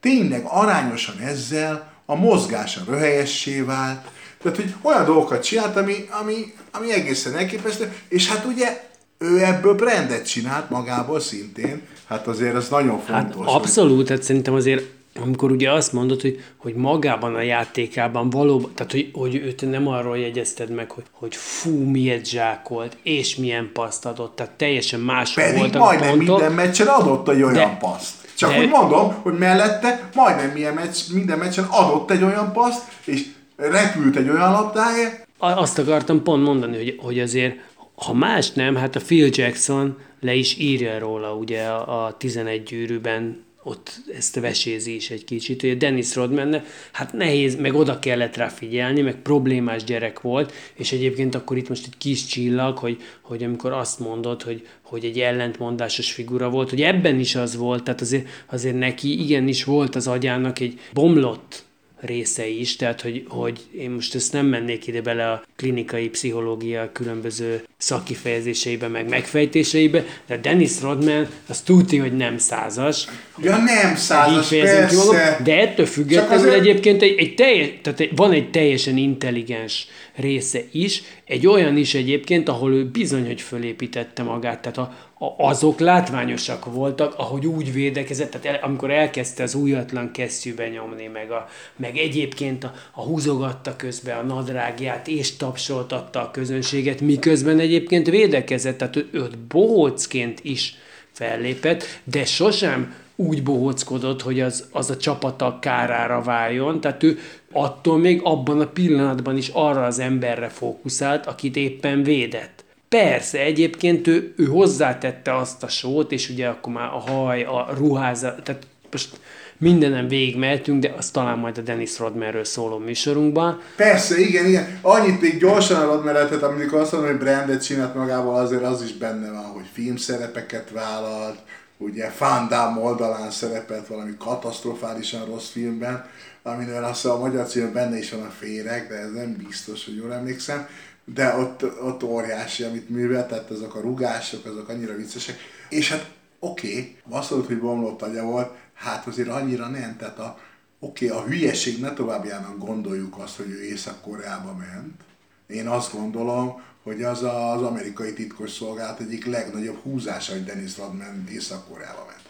[0.00, 4.00] tényleg arányosan ezzel a mozgása röhelyessé vált.
[4.42, 6.34] Tehát, hogy olyan dolgokat csinált, ami, ami,
[6.72, 12.68] ami egészen elképesztő, és hát ugye ő ebből brandet csinált magából szintén, hát azért ez
[12.68, 13.54] nagyon Hát fontos.
[13.54, 14.84] abszolút, hát szerintem azért
[15.22, 19.86] amikor ugye azt mondod, hogy, hogy magában a játékában valóban, tehát hogy, hogy őt nem
[19.88, 25.32] arról jegyezted meg, hogy, hogy fú, miért zsákolt, és milyen paszt adott, tehát teljesen más
[25.34, 26.26] Pedig voltak a majdnem pontok.
[26.38, 28.14] minden meccsen adott egy olyan De- paszt.
[28.40, 32.82] Csak de- hogy mondom, hogy mellette majdnem milyen meccs, minden meccsen adott egy olyan paszt,
[33.04, 33.26] és
[33.56, 37.56] repült egy olyan labdáért, Azt akartam pont mondani, hogy, hogy azért,
[37.94, 42.62] ha más nem, hát a Phil Jackson le is írja róla ugye a, a 11
[42.62, 48.36] gyűrűben, ott ezt vesézi is egy kicsit, a Dennis Rodman, hát nehéz, meg oda kellett
[48.36, 53.02] rá figyelni, meg problémás gyerek volt, és egyébként akkor itt most egy kis csillag, hogy,
[53.20, 57.84] hogy amikor azt mondod, hogy, hogy egy ellentmondásos figura volt, hogy ebben is az volt,
[57.84, 61.68] tehát azért, azért neki igenis volt az agyának egy bomlott
[62.00, 66.92] része is, tehát hogy, hogy én most ezt nem mennék ide bele a klinikai pszichológia
[66.92, 73.06] különböző szakifejezéseibe, meg megfejtéseibe, de Dennis Rodman, az tudti, hogy nem százas,
[73.42, 75.42] ja nem százas, fejezem ki magam, persze.
[75.42, 80.60] de ettől függetlenül azért- egyébként egy, egy teljes, tehát egy, van egy teljesen intelligens része
[80.72, 86.64] is, egy olyan is egyébként, ahol ő bizony, hogy fölépítette magát, tehát a, azok látványosak
[86.64, 91.96] voltak, ahogy úgy védekezett, tehát el, amikor elkezdte az újatlan kesztyűbe nyomni, meg, a, meg
[91.96, 98.96] egyébként a, a húzogatta közben a nadrágját, és tapsoltatta a közönséget, miközben egyébként védekezett, tehát
[98.96, 100.74] ő, őt bohócként is
[101.12, 107.18] fellépett, de sosem úgy bohóckodott, hogy az, az a csapata kárára váljon, tehát ő
[107.52, 112.64] attól még abban a pillanatban is arra az emberre fókuszált, akit éppen védett.
[112.98, 117.68] Persze, egyébként ő, ő hozzátette azt a sót, és ugye akkor már a haj, a
[117.76, 119.20] ruházat, tehát most
[119.58, 123.60] mindenem végigmehetünk, de azt talán majd a Dennis Rodmanről szóló műsorunkban.
[123.76, 124.78] Persze, igen, igen.
[124.82, 128.92] Annyit még gyorsan elad mellettet, amikor azt mondom, hogy brandet csinált magával, azért az is
[128.92, 131.38] benne van, hogy filmszerepeket vállalt,
[131.76, 136.04] ugye Van Damme oldalán szerepelt valami katasztrofálisan rossz filmben,
[136.42, 139.96] aminél azt a magyar cím benne is van a féreg, de ez nem biztos, hogy
[139.96, 140.68] jól emlékszem,
[141.04, 145.38] de ott, ott óriási, amit művelt, tehát azok a rugások, azok annyira viccesek.
[145.68, 150.18] És hát oké, okay, azt mondod, hogy bomlott agya volt, hát azért annyira nem, tehát
[150.18, 150.38] a,
[150.78, 155.00] oké, okay, a hülyeség ne továbbjának gondoljuk azt, hogy ő Észak-Koreába ment.
[155.46, 160.76] Én azt gondolom, hogy az a- az amerikai titkos szolgálat egyik legnagyobb húzása, hogy Dennis
[160.76, 162.20] Rodman Észak-Koreába ment.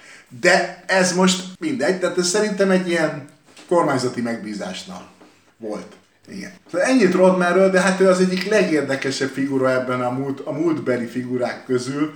[0.40, 3.28] De ez most mindegy, tehát ez szerintem egy ilyen
[3.68, 5.08] kormányzati megbízásnál
[5.56, 5.96] volt.
[6.30, 6.50] Igen.
[6.70, 11.06] Szóval ennyit Rodmanről, de hát ő az egyik legérdekesebb figura ebben a, múlt, a múltbeli
[11.06, 12.12] figurák közül.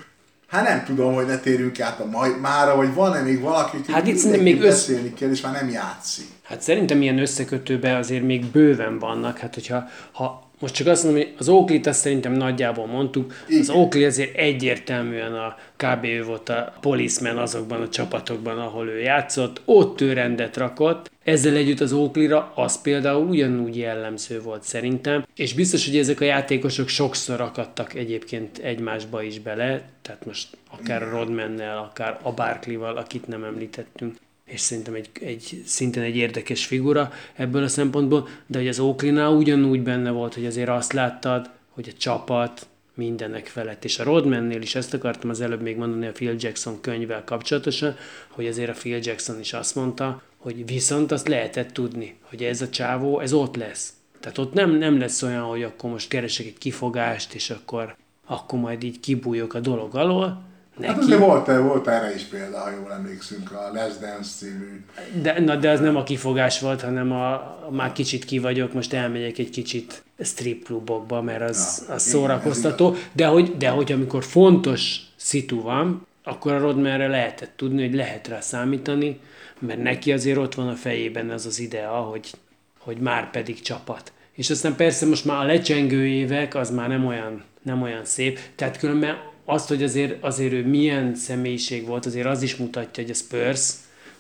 [0.49, 3.93] Hát nem tudom, hogy ne térjünk át a mai, mára, vagy van-e még valaki, aki
[3.93, 6.27] Hát itt még össz- beszélni kell, és már nem játszik.
[6.43, 9.39] Hát szerintem ilyen összekötőben azért még bőven vannak.
[9.39, 13.33] Hát hogyha ha most csak azt mondom, hogy az Oakley-t azt szerintem nagyjából mondtuk.
[13.47, 13.77] Az Igen.
[13.77, 16.05] Oakley azért egyértelműen a kb.
[16.05, 19.61] ő volt a policeman azokban a csapatokban, ahol ő játszott.
[19.65, 21.11] Ott ő rendet rakott.
[21.25, 25.27] Ezzel együtt az Oakley-ra az például ugyanúgy jellemző volt szerintem.
[25.37, 29.83] És biztos, hogy ezek a játékosok sokszor akadtak egyébként egymásba is bele.
[30.03, 34.15] Tehát most akár a Rodmannel, akár a Barkley-val, akit nem említettünk
[34.45, 39.33] és szerintem egy, egy szintén egy érdekes figura ebből a szempontból, de hogy az Oakley-nál
[39.33, 43.85] ugyanúgy benne volt, hogy azért azt láttad, hogy a csapat mindenek felett.
[43.85, 47.97] És a Rodmannél is ezt akartam az előbb még mondani a Phil Jackson könyvvel kapcsolatosan,
[48.29, 52.61] hogy azért a Phil Jackson is azt mondta, hogy viszont azt lehetett tudni, hogy ez
[52.61, 53.93] a csávó, ez ott lesz.
[54.21, 58.59] Tehát ott nem, nem lesz olyan, hogy akkor most keresek egy kifogást, és akkor, akkor
[58.59, 60.43] majd így kibújok a dolog alól.
[60.83, 64.85] Hát Neki, azért volt, volt erre is példa, ha jól emlékszünk, a Les Dance című.
[65.23, 68.73] De, na, de az nem a kifogás volt, hanem a, a már kicsit ki vagyok,
[68.73, 72.95] most elmegyek egy kicsit strip klubokba, mert az, Ja, az szórakoztató.
[73.13, 78.29] De hogy, de hogy amikor fontos szitu van, akkor a Rodmanre lehetett tudni, hogy lehet
[78.29, 79.21] rá számítani,
[79.59, 82.31] mert neki azért ott van a fejében az az idea, hogy,
[82.79, 84.13] hogy már pedig csapat.
[84.33, 88.39] És aztán persze most már a lecsengő évek, az már nem olyan, nem olyan szép.
[88.55, 93.13] Tehát különben azt, hogy azért, azért ő milyen személyiség volt, azért az is mutatja, hogy
[93.13, 93.73] a Spurs,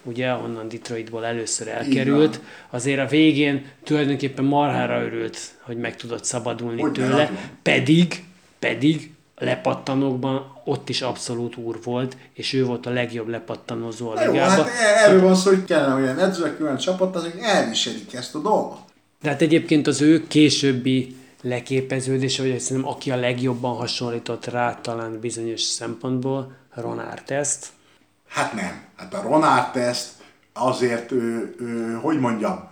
[0.03, 6.81] ugye, ahonnan Detroitból először elkerült, azért a végén tulajdonképpen marhára örült, hogy meg tudott szabadulni
[6.81, 7.39] Hogy tőle, nagyon.
[7.63, 8.25] pedig,
[8.59, 14.49] pedig lepattanókban ott is abszolút úr volt, és ő volt a legjobb lepattanózó a ligában.
[14.49, 14.69] hát
[15.07, 18.79] erről van szó, hogy kellene olyan edzőek, olyan csapat, azok elviselik ezt a dolgot.
[19.23, 25.21] De hát egyébként az ő későbbi leképeződése, vagy szerintem aki a legjobban hasonlított rá talán
[25.21, 27.67] bizonyos szempontból, Ron Artest.
[28.29, 28.83] Hát nem.
[28.97, 30.09] Hát a Ron Artest
[30.53, 32.69] azért, ő, ő, hogy mondjam,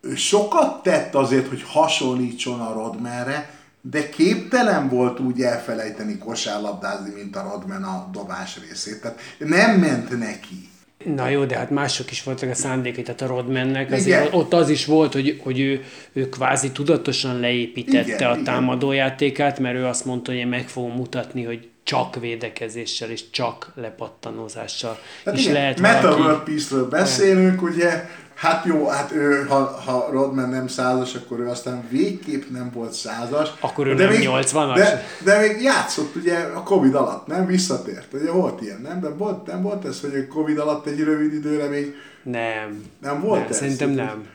[0.00, 7.36] ő sokat tett azért, hogy hasonlítson a Rodmanre, de képtelen volt úgy elfelejteni kosárlabdázni, mint
[7.36, 9.00] a Rodman a dobás részét.
[9.00, 10.71] Tehát nem ment neki.
[11.04, 13.98] Na jó, de hát mások is voltak a szándékai, tehát a Rodmannek, Igen.
[13.98, 19.58] azért ott az is volt, hogy, hogy ő, ő kvázi tudatosan leépítette Igen, a támadójátékát,
[19.58, 24.98] mert ő azt mondta, hogy én meg fogom mutatni, hogy csak védekezéssel és csak lepattanozással
[25.24, 26.50] Tehát is igen, lehet Metal valaki...
[26.50, 28.08] Peace-ről beszélünk, ugye,
[28.42, 32.92] hát jó, hát ő, ha, ha Rodman nem százas, akkor ő aztán végképp nem volt
[32.92, 33.48] százas.
[33.60, 34.72] Akkor ő nem 80-as?
[34.76, 37.46] De, de még játszott ugye a Covid alatt, nem?
[37.46, 39.00] Visszatért, ugye volt ilyen, nem?
[39.00, 42.84] De volt, nem volt ez, hogy a Covid alatt egy rövid időre még Nem.
[43.02, 43.56] nem volt nem, ez?
[43.56, 44.26] Szerintem nem.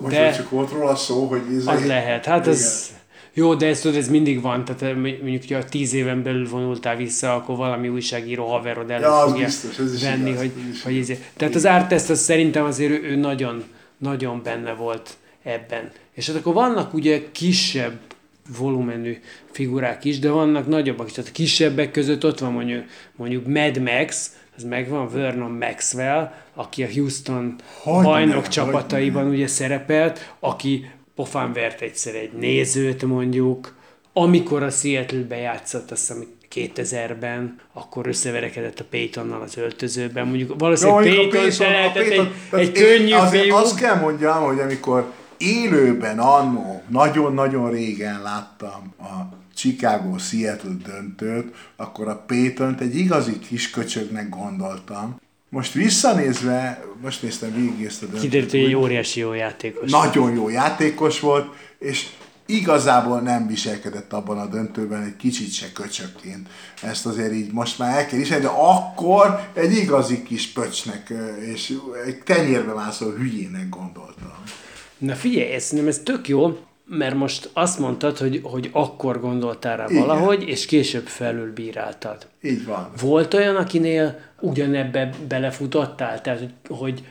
[0.00, 0.32] Most De- de...
[0.32, 2.24] csak volt róla szó, hogy ez Az lehet.
[2.24, 2.90] Hát ez...
[3.36, 6.48] Jó, de ez, tudod, ez mindig van, tehát eh, mondjuk, hogy a tíz éven belül
[6.48, 10.52] vonultál vissza, akkor valami újságíró haverod elő Ja, fogja biztos, ez is venni, igaz, hogy,
[10.68, 11.08] ez is hogy igaz.
[11.08, 11.22] izé.
[11.36, 13.64] Tehát az Artest az szerintem azért ő, ő nagyon,
[13.98, 15.90] nagyon benne volt ebben.
[16.12, 17.98] És hát akkor vannak ugye kisebb
[18.58, 19.18] volumenű
[19.50, 21.12] figurák is, de vannak nagyobbak is.
[21.12, 22.84] Tehát a kisebbek között ott van mondjuk,
[23.16, 28.48] mondjuk Mad Max, az megvan, Vernon Maxwell, aki a Houston Hogyne, bajnok hogyne.
[28.48, 33.74] csapataiban ugye szerepelt, aki pofán vert egyszer egy nézőt mondjuk,
[34.12, 36.24] amikor a Seattle-be játszott, azt hiszem
[36.54, 40.26] 2000-ben, akkor összeverekedett a Paytonnal az öltözőben.
[40.26, 43.54] Mondjuk valószínűleg mondjuk Payton se lehetett egy, tehát egy én könnyű azért fiú.
[43.54, 52.08] Azt kell mondjam, hogy amikor élőben annó, nagyon-nagyon régen láttam a Chicago Seattle döntőt, akkor
[52.08, 55.20] a Paytont egy igazi kis köcsögnek gondoltam.
[55.54, 58.22] Most visszanézve, most néztem végig ezt a döntőt.
[58.22, 59.90] Kiderült, hogy egy óriási jó játékos.
[59.90, 62.06] nagyon jó játékos volt, és
[62.46, 66.48] igazából nem viselkedett abban a döntőben egy kicsit se köcsökként.
[66.82, 71.12] Ezt azért így most már el kell ismerni, de akkor egy igazi kis pöcsnek
[71.52, 74.42] és egy tenyérbe mászó hülyének gondoltam.
[74.98, 79.76] Na figyelj, ez, szerintem ez tök jó, mert most azt mondtad, hogy, hogy akkor gondoltál
[79.76, 80.06] rá Igen.
[80.06, 82.26] valahogy, és később felülbíráltad.
[82.42, 82.90] Így van.
[83.00, 86.20] Volt olyan, akinél ugyanebbe belefutottál?
[86.20, 87.02] Tehát, hogy, hogy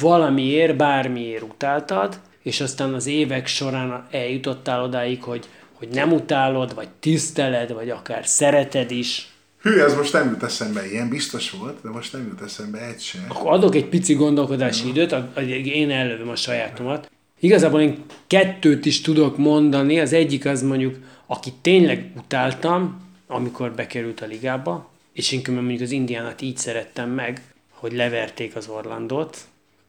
[0.00, 6.88] valamiért, bármiért utáltad, és aztán az évek során eljutottál odáig, hogy, hogy nem utálod, vagy
[7.00, 9.28] tiszteled, vagy akár szereted is.
[9.62, 13.00] Hű, ez most nem jut eszembe, ilyen biztos volt, de most nem jut eszembe egy
[13.00, 13.18] se.
[13.28, 17.10] Akkor adok egy pici gondolkodási időt, a- a- én elővöm a sajátomat.
[17.44, 24.20] Igazából én kettőt is tudok mondani, az egyik az mondjuk, aki tényleg utáltam, amikor bekerült
[24.20, 29.38] a ligába, és én különben mondjuk az Indiánát így szerettem meg, hogy leverték az Orlandot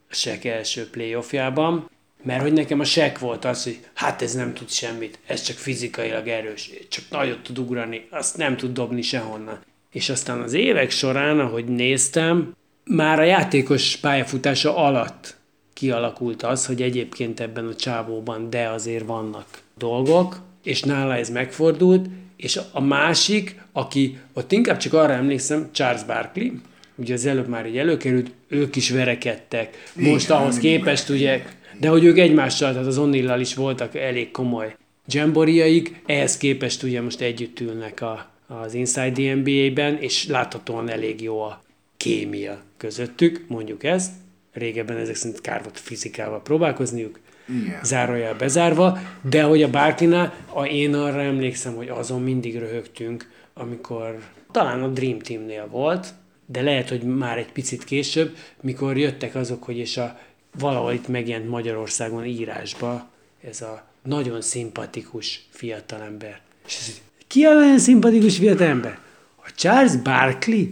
[0.09, 1.89] a Shaq első playoffjában,
[2.23, 5.57] mert hogy nekem a Shaq volt az, hogy hát ez nem tud semmit, ez csak
[5.57, 9.59] fizikailag erős, csak nagyot tud ugrani, azt nem tud dobni sehonnan.
[9.91, 15.43] És aztán az évek során, ahogy néztem, már a játékos pályafutása alatt
[15.75, 19.45] kialakult az, hogy egyébként ebben a csávóban de azért vannak
[19.77, 22.05] dolgok, és nála ez megfordult,
[22.37, 26.51] és a másik, aki ott inkább csak arra emlékszem, Charles Barkley,
[26.95, 29.91] ugye az előbb már így előkerült, ők is verekedtek.
[29.93, 31.45] Most Igen, ahhoz képest ugye,
[31.79, 34.75] de hogy ők egymással, tehát az Onillal is voltak elég komoly
[35.07, 41.41] jamboriaik, ehhez képest ugye most együtt ülnek a, az Inside NBA-ben, és láthatóan elég jó
[41.41, 41.63] a
[41.97, 44.11] kémia közöttük, mondjuk ezt.
[44.55, 47.83] Régebben ezek szerint kár volt fizikával próbálkozniuk, Igen.
[47.83, 54.19] zárójel bezárva, de hogy a Barkley-nál, a, én arra emlékszem, hogy azon mindig röhögtünk, amikor
[54.51, 56.07] talán a Dream Teamnél volt,
[56.45, 60.19] de lehet, hogy már egy picit később, mikor jöttek azok, hogy és a
[60.59, 63.09] valahol itt megjelent Magyarországon írásba
[63.47, 66.41] ez a nagyon szimpatikus fiatalember.
[66.65, 68.99] És ez, ki a nagyon szimpatikus fiatalember?
[69.35, 70.65] A Charles Barkley?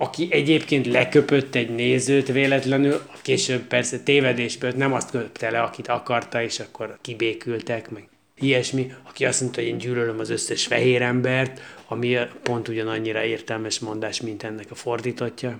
[0.00, 6.42] Aki egyébként leköpött egy nézőt véletlenül, később persze tévedésből nem azt köpte le, akit akarta,
[6.42, 8.08] és akkor kibékültek, meg
[8.38, 13.78] ilyesmi, aki azt mondta, hogy én gyűlölöm az összes fehér embert, ami pont ugyanannyira értelmes
[13.78, 15.58] mondás, mint ennek a fordítottja.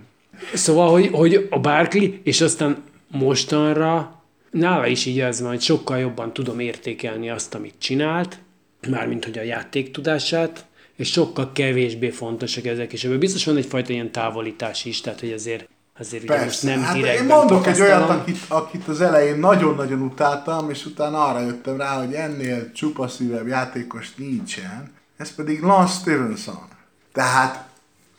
[0.55, 5.99] Szóval, hogy, hogy a Barkley, és aztán mostanra nála is így az van, hogy sokkal
[5.99, 8.39] jobban tudom értékelni azt, amit csinált,
[8.89, 10.65] mármint hogy a játék tudását,
[11.01, 15.33] és sokkal kevésbé fontosak ezek, és ebből biztos van egyfajta ilyen távolítás is, tehát hogy
[15.33, 19.39] azért, azért ugye most nem hát direktben én mondok egy olyat, akit, akit az elején
[19.39, 25.93] nagyon-nagyon utáltam, és utána arra jöttem rá, hogy ennél csupaszívebb játékos nincsen, ez pedig Lance
[25.93, 26.69] Stevenson.
[27.13, 27.69] Tehát,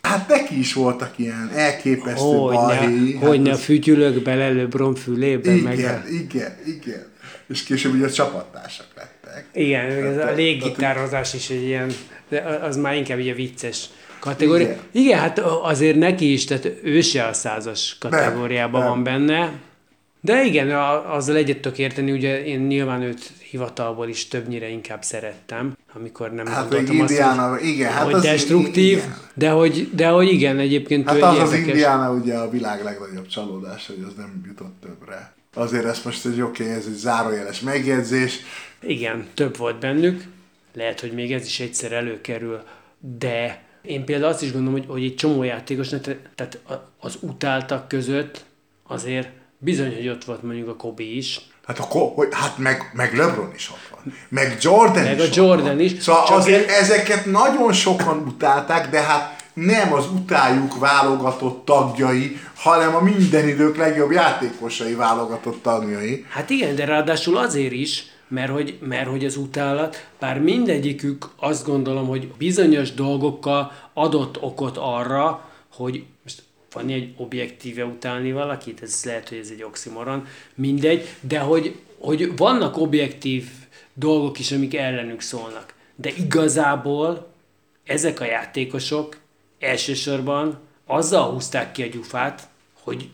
[0.01, 3.13] hát neki is voltak ilyen elképesztő Hogyne, balhéi.
[3.13, 7.09] hogyne hát a fütyülök bele LeBron fülébe, igen, meg a, igen, igen.
[7.47, 9.45] És később ugye csapattársak lettek.
[9.53, 11.91] igen, meg ez a Tehát- léggitározás is egy ilyen,
[12.32, 13.86] de az már inkább ugye vicces
[14.19, 14.65] kategória.
[14.65, 14.79] Igen.
[14.91, 15.19] Igen.
[15.19, 18.89] Hát azért neki is, tehát ő se a százas kategóriában nem.
[18.89, 19.51] van benne,
[20.23, 25.03] De igen, a- azzal egyet tudok érteni, ugye én nyilván őt hivatalból is többnyire inkább
[25.03, 29.17] szerettem, amikor nem Hát gondoltam azt, Indiana, hogy, igen, hát hogy az- destruktív, igen.
[29.34, 31.67] de hogy, de hogy igen, egyébként Hát ő az egy az érdekes...
[31.67, 35.34] Indiana ugye a világ legnagyobb csalódás, hogy az nem jutott többre.
[35.53, 38.39] Azért ez most egy oké, ez egy zárójeles megjegyzés.
[38.82, 40.23] Igen, több volt bennük,
[40.74, 42.61] lehet, hogy még ez is egyszer előkerül,
[43.17, 47.17] de én például azt is gondolom, hogy, hogy egy csomó játékosnak, te- tehát a- az
[47.19, 48.45] utáltak között
[48.88, 53.15] azért bizony, hogy ott volt mondjuk a Kobe is, Hát akkor, hogy, hát meg, meg
[53.15, 54.13] LeBron is ott van.
[54.30, 55.80] Meg Jordan Meg is a Jordan van.
[55.80, 61.65] is, Szóval csak azért ez- ezeket nagyon sokan utálták, de hát nem az utáljuk válogatott
[61.65, 66.26] tagjai, hanem a minden idők legjobb játékosai válogatott tagjai.
[66.30, 71.65] Hát igen, de ráadásul azért is, mert hogy, mert hogy az utálat, bár mindegyikük azt
[71.65, 79.01] gondolom, hogy bizonyos dolgokkal adott okot arra, hogy most van egy objektíve utálni valakit, ez
[79.05, 83.49] lehet, hogy ez egy oximoron, mindegy, de hogy, hogy vannak objektív
[83.93, 85.73] dolgok is, amik ellenük szólnak.
[85.95, 87.27] De igazából
[87.84, 89.17] ezek a játékosok
[89.59, 93.09] elsősorban azzal húzták ki a gyufát, hogy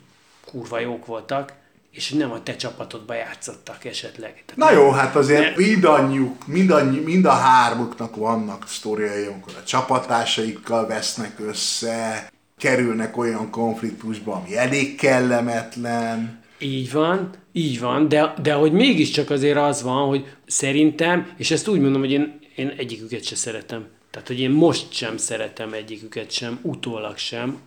[0.46, 1.54] kurva jók voltak,
[1.98, 4.44] és nem a te csapatodba játszottak esetleg.
[4.46, 9.64] Tehát Na jó, hát azért Ne- mindannyiuk, mindannyi, mind a hármuknak vannak sztoriai, amikor a
[9.64, 16.44] csapatásaikkal vesznek össze, kerülnek olyan konfliktusba, ami elég kellemetlen.
[16.60, 21.68] Így van, így van, de, de hogy mégiscsak azért az van, hogy szerintem, és ezt
[21.68, 23.86] úgy mondom, hogy én, én egyiküket se szeretem.
[24.12, 27.60] Tehát, hogy én most sem szeretem egyiküket sem, utólag sem,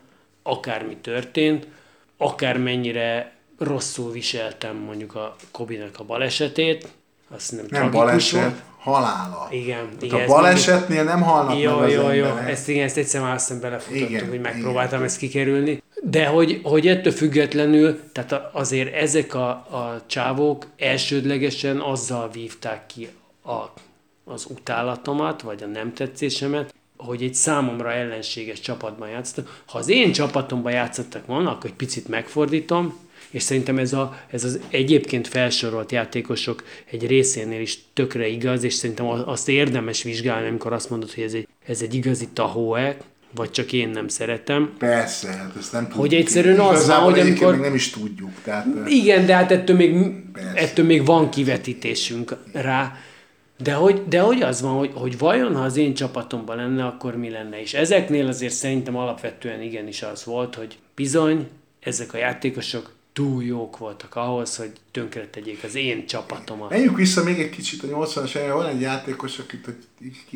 [0.43, 1.66] akármi történt,
[2.16, 6.88] akármennyire rosszul viseltem mondjuk a Kobinek a balesetét,
[7.34, 8.44] azt nem, Nem tragikus volt.
[8.44, 9.48] baleset, halála.
[9.50, 12.96] Igen, Tehát igen, a balesetnél nem halnak Jó, meg az jó, jó, ezt igen, ezt
[12.96, 15.04] egyszer már aztán belefutottuk, Igen, hogy megpróbáltam igen.
[15.08, 15.82] ezt kikerülni.
[16.02, 23.08] De hogy, hogy ettől függetlenül, tehát azért ezek a, a csávók elsődlegesen azzal vívták ki
[23.44, 23.58] a,
[24.24, 29.62] az utálatomat, vagy a nem tetszésemet, hogy egy számomra ellenséges csapatban játszottak.
[29.66, 32.98] Ha az én csapatomban játszottak volna, akkor egy picit megfordítom,
[33.31, 38.74] és szerintem ez, a, ez az egyébként felsorolt játékosok egy részénél is tökre igaz, és
[38.74, 42.97] szerintem azt érdemes vizsgálni, amikor azt mondod, hogy ez egy, ez egy igazi tahóe,
[43.35, 44.72] vagy csak én nem szeretem.
[44.78, 46.01] Persze, hát ezt nem tudjuk.
[46.01, 48.31] Hogy egyszerűen az van, Igazából hogy amikor- még nem is tudjuk.
[48.45, 49.95] Tehát, eh, Igen, de hát ettől még,
[50.33, 50.55] Persze.
[50.55, 52.97] ettől még van kivetítésünk rá.
[53.62, 57.16] De hogy, de hogy az van, hogy, hogy vajon, ha az én csapatomban lenne, akkor
[57.16, 57.61] mi lenne?
[57.61, 61.49] És ezeknél azért szerintem alapvetően igenis az volt, hogy bizony,
[61.81, 66.70] ezek a játékosok túl jók voltak ahhoz, hogy tönkretegyék az én csapatomat.
[66.70, 68.56] Menjünk vissza még egy kicsit a 80-as években.
[68.56, 69.70] Van egy játékos, akit a,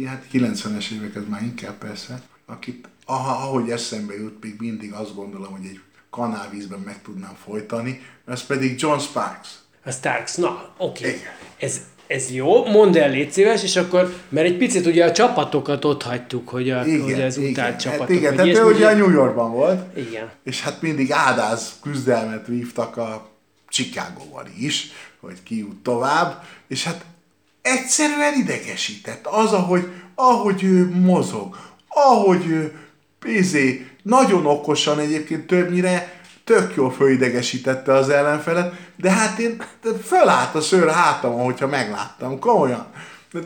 [0.07, 5.15] hát 90-es évek, ez már inkább persze, akit aha, ahogy eszembe jut, még mindig azt
[5.15, 9.49] gondolom, hogy egy kanálvízben meg tudnám folytani, ez pedig John Sparks.
[9.85, 11.07] A Starks, na, oké.
[11.07, 11.19] Okay.
[11.19, 11.33] Igen.
[11.59, 15.85] Ez, ez jó, mondd el, légy szíves, és akkor, mert egy picit ugye a csapatokat
[15.85, 17.51] ott hagytuk, hogy, a, Igen, hogy az igen.
[17.51, 18.09] utált csapatok.
[18.09, 20.31] Hát igen, tehát ő ugye a New Yorkban volt, Igen.
[20.45, 23.29] és hát mindig ádáz küzdelmet vívtak a
[23.69, 24.91] Chicagóval is,
[25.21, 27.05] hogy ki jut tovább, és hát
[27.63, 31.57] egyszerűen idegesített az, ahogy, ahogy ő mozog,
[31.89, 32.79] ahogy ő
[33.19, 39.63] pénzé, nagyon okosan egyébként többnyire tök jól fölidegesítette az ellenfelet, de hát én
[40.05, 42.87] fölállt a szőr hátam, ahogyha megláttam, komolyan.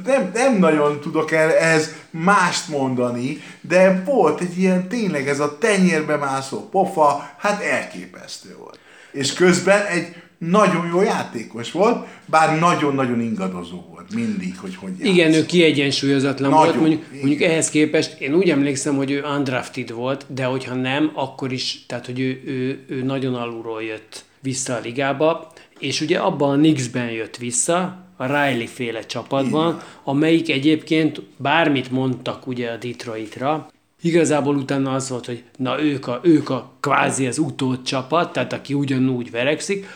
[0.05, 5.59] Nem, nem nagyon tudok el ehhez mást mondani, de volt egy ilyen tényleg ez a
[5.59, 8.79] tenyérbe mászó pofa, hát elképesztő volt.
[9.13, 15.07] És közben egy nagyon jó játékos volt, bár nagyon-nagyon ingadozó volt mindig, hogy hogy játszik.
[15.07, 17.19] Igen, ő kiegyensúlyozatlan Nagyon, volt, mondjuk, igen.
[17.19, 21.85] mondjuk ehhez képest én úgy emlékszem, hogy ő undrafted volt, de hogyha nem, akkor is,
[21.87, 26.57] tehát hogy ő, ő, ő nagyon alulról jött vissza a ligába, és ugye abban a
[26.57, 33.69] Knicksben jött vissza, a Riley féle csapatban, amelyik egyébként bármit mondtak ugye a Detroitra,
[34.03, 38.53] Igazából utána az volt, hogy na ők a, ők a kvázi az utód csapat, tehát
[38.53, 39.87] aki ugyanúgy verekszik,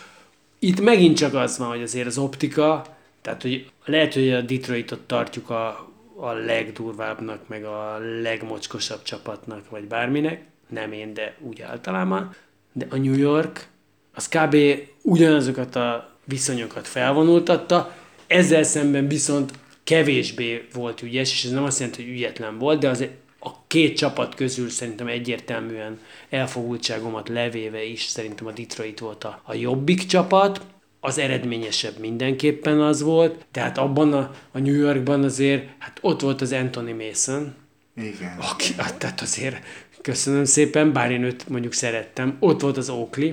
[0.65, 5.01] itt megint csak az van, hogy azért az optika, tehát hogy lehet, hogy a Detroitot
[5.01, 12.35] tartjuk a, a legdurvábbnak, meg a legmocskosabb csapatnak, vagy bárminek, nem én, de úgy általában,
[12.73, 13.67] de a New York
[14.15, 14.57] az kb.
[15.03, 17.95] ugyanazokat a viszonyokat felvonultatta,
[18.27, 19.53] ezzel szemben viszont
[19.85, 23.13] kevésbé volt ügyes, és ez nem azt jelenti, hogy ügyetlen volt, de azért
[23.45, 29.55] a két csapat közül szerintem egyértelműen elfogultságomat levéve is szerintem a Detroit volt a, a
[29.55, 30.61] jobbik csapat,
[31.01, 36.41] az eredményesebb mindenképpen az volt, tehát abban a, a New Yorkban azért, hát ott volt
[36.41, 37.55] az Anthony Mason,
[37.97, 38.39] Igen.
[38.39, 39.57] aki, tehát azért
[40.03, 43.33] köszönöm szépen, bár én őt mondjuk szerettem, ott volt az Oakley,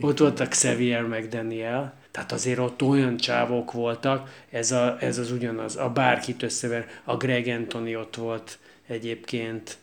[0.00, 5.32] ott volt a Xavier McDaniel, tehát azért ott olyan csávok voltak, ez, a, ez az
[5.32, 8.58] ugyanaz, a bárkit összever, a Greg Anthony ott volt
[8.88, 9.76] egyébként.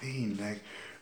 [0.00, 0.60] Tényleg.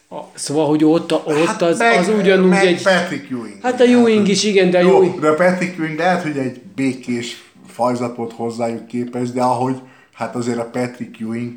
[0.09, 2.83] A, szóval, hogy ott, a, ott Hát az, meg- az ugyanúgy meg egy...
[2.83, 3.59] Patrick Ewing.
[3.63, 5.21] Hát a Ewing is, igen, de a Jó, Ewing...
[5.21, 9.81] de a Patrick Ewing lehet, hogy egy békés fajzat volt hozzájuk képes, de ahogy,
[10.13, 11.55] hát azért a Patrick Ewing,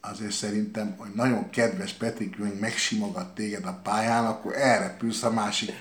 [0.00, 5.72] azért szerintem, hogy nagyon kedves Patrick Ewing megsimogat téged a pályán, akkor elrepülsz a másik,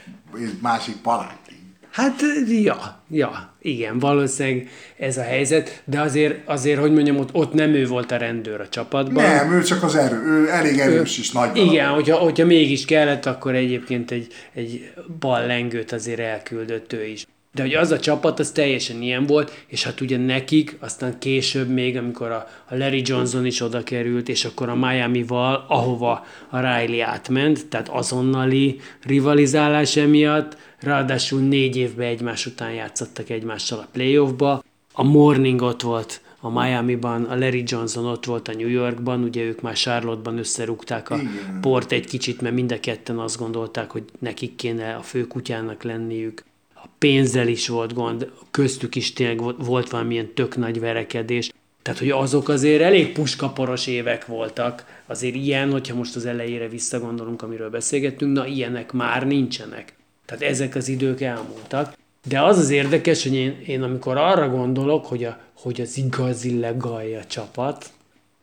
[0.61, 1.48] másik palánkig.
[1.91, 2.21] Hát,
[2.63, 7.73] ja, ja, igen, valószínűleg ez a helyzet, de azért, azért hogy mondjam, ott, ott nem
[7.73, 9.23] ő volt a rendőr a csapatban.
[9.23, 11.57] Nem, ő csak az erő, ő elég erős is, nagy.
[11.57, 17.25] Igen, hogyha, hogyha mégis kellett, akkor egyébként egy, egy bal lengőt azért elküldött ő is.
[17.53, 21.69] De hogy az a csapat, az teljesen ilyen volt, és hát ugye nekik, aztán később
[21.69, 26.59] még, amikor a, a Larry Johnson is oda került, és akkor a Miami-val, ahova a
[26.59, 34.63] Riley átment, tehát azonnali rivalizálás emiatt, ráadásul négy évben egymás után játszottak egymással a playoffba.
[34.93, 39.41] A Morning ott volt a Miami-ban, a Larry Johnson ott volt a New Yorkban, ugye
[39.43, 41.57] ők már Charlotte-ban összerúgták a Igen.
[41.61, 46.43] port egy kicsit, mert mind a ketten azt gondolták, hogy nekik kéne a főkutyának lenniük.
[46.75, 51.49] A pénzzel is volt gond, köztük is tényleg volt- volt valamilyen tök nagy verekedés.
[51.81, 55.01] Tehát, hogy azok azért elég puskaporos évek voltak.
[55.05, 59.93] Azért ilyen, hogyha most az elejére visszagondolunk, amiről beszélgettünk, na ilyenek már nincsenek.
[60.29, 61.93] Tehát ezek az idők elmúltak.
[62.27, 66.59] De az az érdekes, hogy én, én amikor arra gondolok, hogy, a, hogy az igazi
[66.59, 67.91] legalja csapat,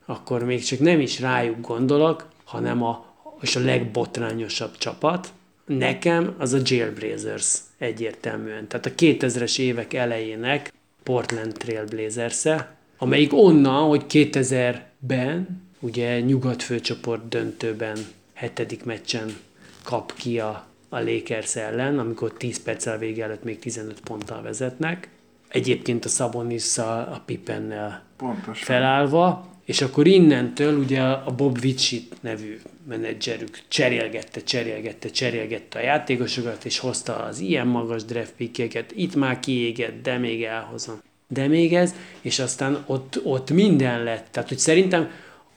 [0.05, 3.05] akkor még csak nem is rájuk gondolok, hanem a,
[3.41, 5.27] és a legbotrányosabb csapat,
[5.65, 8.67] nekem az a Jailblazers egyértelműen.
[8.67, 10.73] Tehát a 2000-es évek elejének
[11.03, 17.97] Portland Trailblazers -e, amelyik onnan, hogy 2000-ben, ugye nyugat főcsoport döntőben,
[18.33, 19.37] hetedik meccsen
[19.83, 25.09] kap ki a, a Lakers ellen, amikor 10 perccel vége előtt még 15 ponttal vezetnek.
[25.47, 28.53] Egyébként a sabonis a Pippennel Pontosan.
[28.53, 36.65] felállva, és akkor innentől ugye a Bob Witchit nevű menedzserük cserélgette, cserélgette, cserélgette a játékosokat,
[36.65, 41.01] és hozta az ilyen magas draft pickeket, itt már kiégett, de még elhozom.
[41.27, 44.27] De még ez, és aztán ott, ott minden lett.
[44.31, 45.09] Tehát, hogy szerintem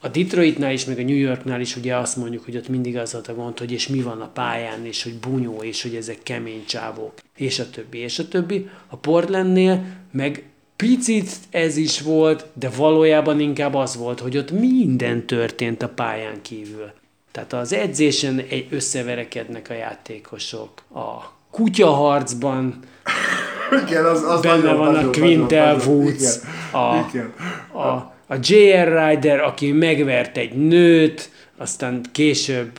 [0.03, 3.13] a Detroitnál is, meg a New Yorknál is ugye azt mondjuk, hogy ott mindig az
[3.13, 6.23] volt a gond, hogy és mi van a pályán, és hogy bunyó, és hogy ezek
[6.23, 8.69] kemény csávók, és a többi, és a többi.
[8.89, 10.45] A Portlandnél meg
[10.77, 16.43] picit ez is volt, de valójában inkább az volt, hogy ott minden történt a pályán
[16.43, 16.91] kívül.
[17.33, 20.71] Tehát az edzésen egy összeverekednek a játékosok.
[20.95, 22.79] A kutyaharcban
[23.87, 26.37] Igen, az, az benne nagyon, van a Quintel Woods,
[26.73, 27.33] a, Igen.
[27.73, 29.09] a, a J.R.
[29.09, 32.71] Ryder, aki megvert egy nőt, aztán később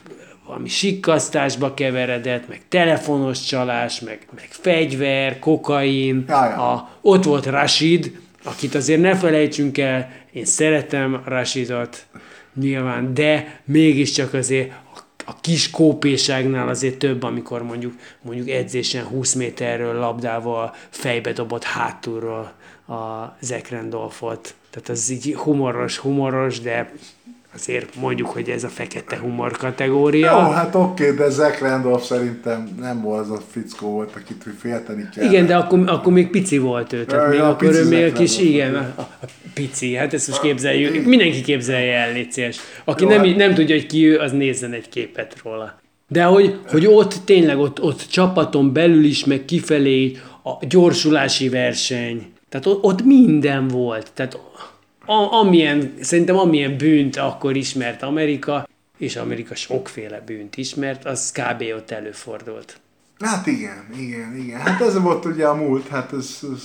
[0.46, 6.24] valami sikkasztásba keveredett, meg telefonos csalás, meg, meg fegyver, kokain.
[6.58, 12.06] A, ott volt Rashid, akit azért ne felejtsünk el, én szeretem Rashidot
[12.54, 17.92] nyilván, de mégiscsak azért a, a kis kópéságnál azért több, amikor mondjuk,
[18.22, 22.52] mondjuk edzésen 20 méterről labdával fejbe dobott hátulról
[22.86, 24.54] a Zach Randolphot.
[24.72, 26.92] Tehát az így humoros, humoros, de
[27.54, 30.30] azért mondjuk, hogy ez a fekete humor kategória.
[30.30, 35.08] Jó, hát oké, de Zach Randolph szerintem nem volt az a fickó volt, akit félteni
[35.14, 35.24] kell.
[35.24, 38.12] Igen, de akkor, akkor még pici volt ő, tehát Ja, még ja, akkor ő még
[38.12, 39.08] kis, igen, a, a,
[39.54, 42.60] pici, hát ezt most képzeljük, mindenki képzelje el, légy.
[42.84, 45.80] Aki Jó, nem, hát- nem tudja, hogy ki ő, az nézzen egy képet róla.
[46.08, 52.31] De hogy, hogy ott tényleg, ott, ott csapaton belül is, meg kifelé a gyorsulási verseny,
[52.52, 54.12] tehát ott, ott minden volt.
[54.14, 54.38] Tehát
[55.06, 61.62] a, amilyen, szerintem amilyen bűnt akkor ismert Amerika, és Amerika sokféle bűnt ismert, az kb.
[61.76, 62.80] ott előfordult.
[63.18, 64.60] Hát igen, igen, igen.
[64.60, 66.62] Hát ez volt ugye a múlt, hát ez, ez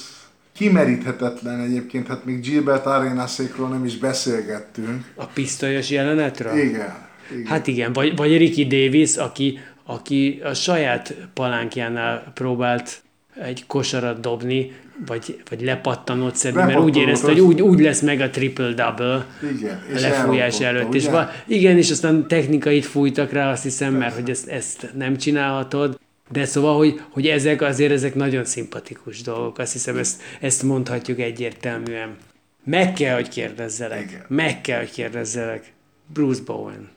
[0.53, 5.11] kimeríthetetlen egyébként, hát még Gilbert Arenaszékról nem is beszélgettünk.
[5.15, 6.57] A pisztolyos jelenetről?
[6.57, 6.95] Igen,
[7.31, 7.45] igen.
[7.45, 13.01] Hát igen, vagy, vagy Ricky Davis, aki, aki a saját palánkjánál próbált
[13.41, 14.71] egy kosarat dobni,
[15.05, 19.25] vagy, vagy lepattanót szedni, mert úgy érezte, hogy úgy, úgy lesz meg a triple-double
[19.57, 20.93] Igen, a és lefújás előtt.
[20.93, 21.11] És ugye?
[21.11, 25.99] va, igen, és aztán technikait fújtak rá, azt hiszem, mert hogy ezt, ezt nem csinálhatod.
[26.31, 29.57] De szóval, hogy, hogy ezek azért ezek nagyon szimpatikus dolgok.
[29.57, 32.15] Azt hiszem, ezt, ezt mondhatjuk egyértelműen.
[32.63, 34.01] Meg kell, hogy kérdezzelek.
[34.01, 34.25] Igen.
[34.27, 35.73] Meg kell, hogy kérdezzelek.
[36.13, 36.89] Bruce Bowen.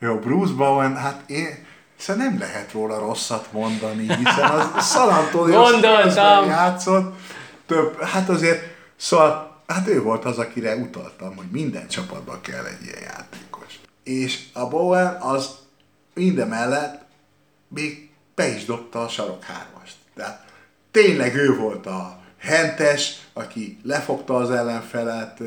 [0.00, 1.46] Jó, Bruce Bowen, hát én
[2.00, 5.78] szerintem nem lehet róla rosszat mondani, hiszen az San Antonio
[6.46, 7.18] játszott,
[7.66, 8.62] több, hát azért,
[8.96, 13.80] szóval, hát ő volt az, akire utaltam, hogy minden csapatban kell egy ilyen játékos.
[14.02, 15.48] És a Bowen az
[16.14, 17.04] mindemellett
[17.68, 19.94] még be is dobta a sarok hármast.
[20.14, 20.44] Tehát
[20.90, 25.38] tényleg ő volt a hentes, aki lefogta az ellenfelet,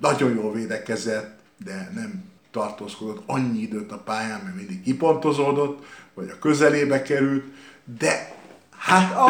[0.00, 5.84] nagyon jól védekezett, de nem tartózkodott annyi időt a pályán, mert mindig kipontozódott,
[6.14, 7.44] vagy a közelébe került,
[7.98, 8.34] de
[8.78, 9.26] hát a,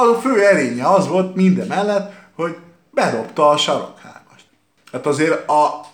[0.00, 2.56] a, fő erénye az volt minden mellett, hogy
[2.90, 4.44] bedobta a sarokhármast.
[4.92, 5.86] Hát azért a,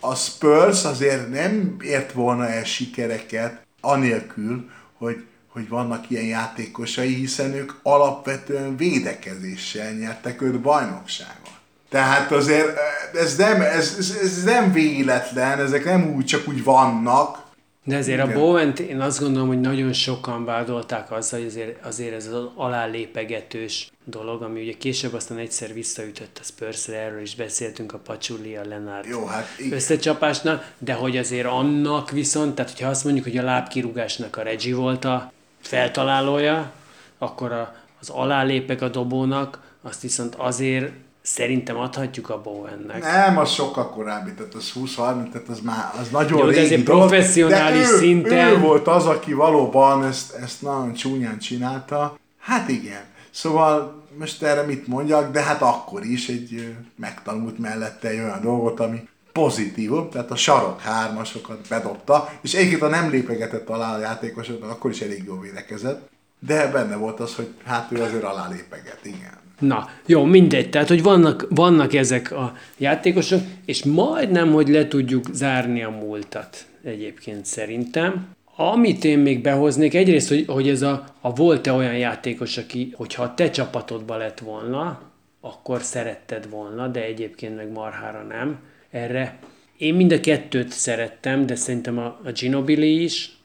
[0.00, 7.52] a Spurs azért nem ért volna el sikereket anélkül, hogy, hogy vannak ilyen játékosai, hiszen
[7.52, 11.55] ők alapvetően védekezéssel nyertek őt bajnokságot.
[11.88, 12.78] Tehát azért
[13.14, 17.46] ez nem, ez, ez, ez nem véletlen, ezek nem úgy csak úgy vannak,
[17.86, 18.36] de azért Igen.
[18.36, 22.44] a bowen én azt gondolom, hogy nagyon sokan vádolták azzal, hogy azért, azért ez az
[22.54, 28.56] alálépegetős dolog, ami ugye később aztán egyszer visszaütött a spurs erről is beszéltünk a Pacsuli,
[28.56, 33.36] a Lenár Jó, hát összecsapásnál, de hogy azért annak viszont, tehát hogyha azt mondjuk, hogy
[33.36, 36.72] a lábkirúgásnak a Reggie volt a feltalálója,
[37.18, 40.92] akkor a, az alálépek a dobónak, azt viszont azért
[41.26, 43.02] Szerintem adhatjuk a Bowennek.
[43.02, 46.64] Nem, az sokkal korábbi, tehát az 20-30, tehát az már az nagyon Jó, régi de
[46.64, 48.48] ez egy professzionális de ő, szinten.
[48.48, 52.18] Ő volt az, aki valóban ezt, ezt nagyon csúnyán csinálta.
[52.38, 53.02] Hát igen.
[53.30, 58.80] Szóval most erre mit mondjak, de hát akkor is egy megtanult mellette egy olyan dolgot,
[58.80, 64.70] ami pozitív, tehát a sarok hármasokat bedobta, és egyébként a nem lépegetett alá a játékosoknak,
[64.70, 66.08] akkor is elég jól védekezett,
[66.38, 69.44] de benne volt az, hogy hát ő azért alá lépeget, igen.
[69.58, 70.70] Na, jó, mindegy.
[70.70, 76.66] Tehát, hogy vannak, vannak ezek a játékosok, és majdnem, hogy le tudjuk zárni a múltat
[76.84, 78.28] egyébként szerintem.
[78.56, 83.22] Amit én még behoznék, egyrészt, hogy, hogy ez a, a volt-e olyan játékos, aki, hogyha
[83.22, 85.00] a te csapatodba lett volna,
[85.40, 88.58] akkor szeretted volna, de egyébként meg marhára nem.
[88.90, 89.38] Erre
[89.76, 93.36] én mind a kettőt szerettem, de szerintem a, a Ginobili is,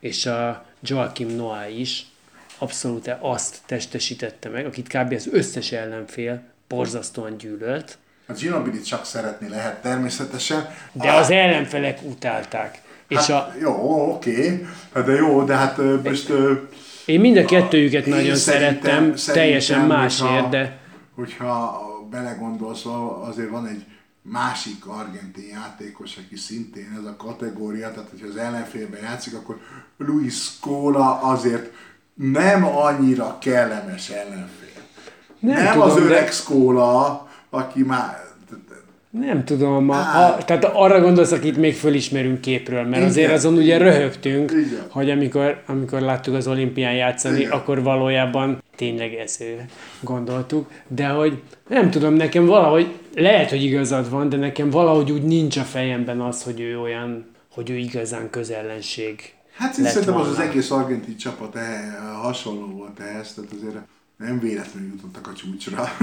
[0.00, 2.06] és a Joachim Noah is
[2.58, 5.12] abszolút azt testesítette meg, akit kb.
[5.12, 7.98] az összes ellenfél borzasztóan gyűlölt.
[8.26, 10.68] A Ginobili csak szeretni lehet természetesen.
[10.92, 12.82] De az ellenfelek utálták.
[13.10, 13.54] Hát, és a...
[13.60, 16.32] Jó, oké, hát de jó, de hát most...
[17.04, 20.78] Én mind a kettőjüket nagyon szerettem, szerintem, teljesen másért, hogyha, de...
[21.14, 21.80] Hogyha
[22.10, 22.84] belegondolsz,
[23.20, 23.84] azért van egy
[24.22, 29.60] másik argentin játékos, aki szintén ez a kategória, tehát hogyha az ellenfélben játszik, akkor
[29.96, 31.72] Luis Scola azért
[32.16, 34.82] nem annyira kellemes ellenfél.
[35.38, 36.30] Nem, nem tudom, az öreg de...
[36.30, 38.24] szkóla, aki már...
[39.10, 43.08] Nem tudom, a, a, tehát arra gondolsz, akit még fölismerünk képről, mert Igen.
[43.08, 44.86] azért azon ugye röhögtünk, Igen.
[44.88, 47.50] hogy amikor, amikor láttuk az olimpián játszani, Igen.
[47.50, 49.64] akkor valójában tényleg ez ő
[50.00, 55.22] gondoltuk, de hogy nem tudom, nekem valahogy, lehet, hogy igazad van, de nekem valahogy úgy
[55.22, 60.38] nincs a fejemben az, hogy ő olyan, hogy ő igazán közellenség Hát szerintem az az
[60.38, 63.76] egész argentin csapat e, hasonló volt ehhez, tehát azért
[64.16, 65.88] nem véletlenül jutottak a csúcsra.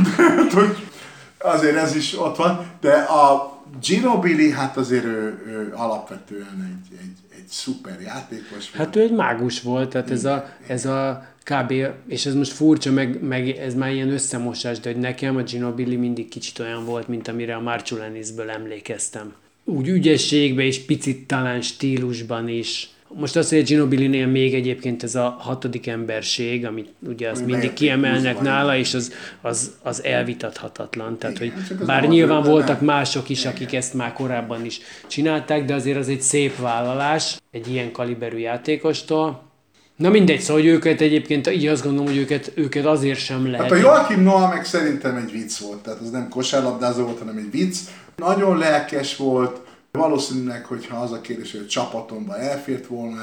[1.38, 7.38] azért ez is ott van, de a Ginobili, hát azért ő, ő alapvetően egy, egy,
[7.38, 8.76] egy szuper játékos volt.
[8.76, 11.74] Hát ő egy mágus volt, tehát ez a, ez a kb.
[12.08, 15.96] és ez most furcsa, meg, meg ez már ilyen összemosás, de hogy nekem a Ginobili
[15.96, 19.34] mindig kicsit olyan volt, mint amire a Marchulenisből emlékeztem.
[19.64, 25.16] Úgy ügyességbe és picit talán stílusban is most azt, hogy a Ginobili-nél még egyébként ez
[25.16, 31.18] a hatodik emberség, amit ugye azt mindig kiemelnek nála, és az, az, az elvitathatatlan.
[31.18, 31.54] Tehát, hogy
[31.86, 36.22] bár nyilván voltak mások is, akik ezt már korábban is csinálták, de azért az egy
[36.22, 39.52] szép vállalás egy ilyen kaliberű játékostól.
[39.96, 43.62] Na mindegy, szóval hogy őket egyébként, így azt gondolom, hogy őket, őket azért sem lehet.
[43.62, 47.38] Hát a Joachim Noah meg szerintem egy vicc volt, tehát az nem kosárlabdázó volt, hanem
[47.38, 47.78] egy vicc.
[48.16, 49.62] Nagyon lelkes volt,
[49.98, 53.22] Valószínűleg, hogyha az a kérdés, hogy a csapatomban elfért volna,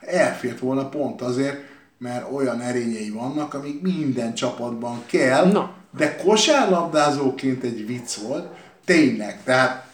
[0.00, 1.60] elfért volna pont azért,
[1.98, 5.74] mert olyan erényei vannak, amik minden csapatban kell, Na.
[5.96, 8.48] de kosárlabdázóként egy vicc volt,
[8.84, 9.91] tényleg, tehát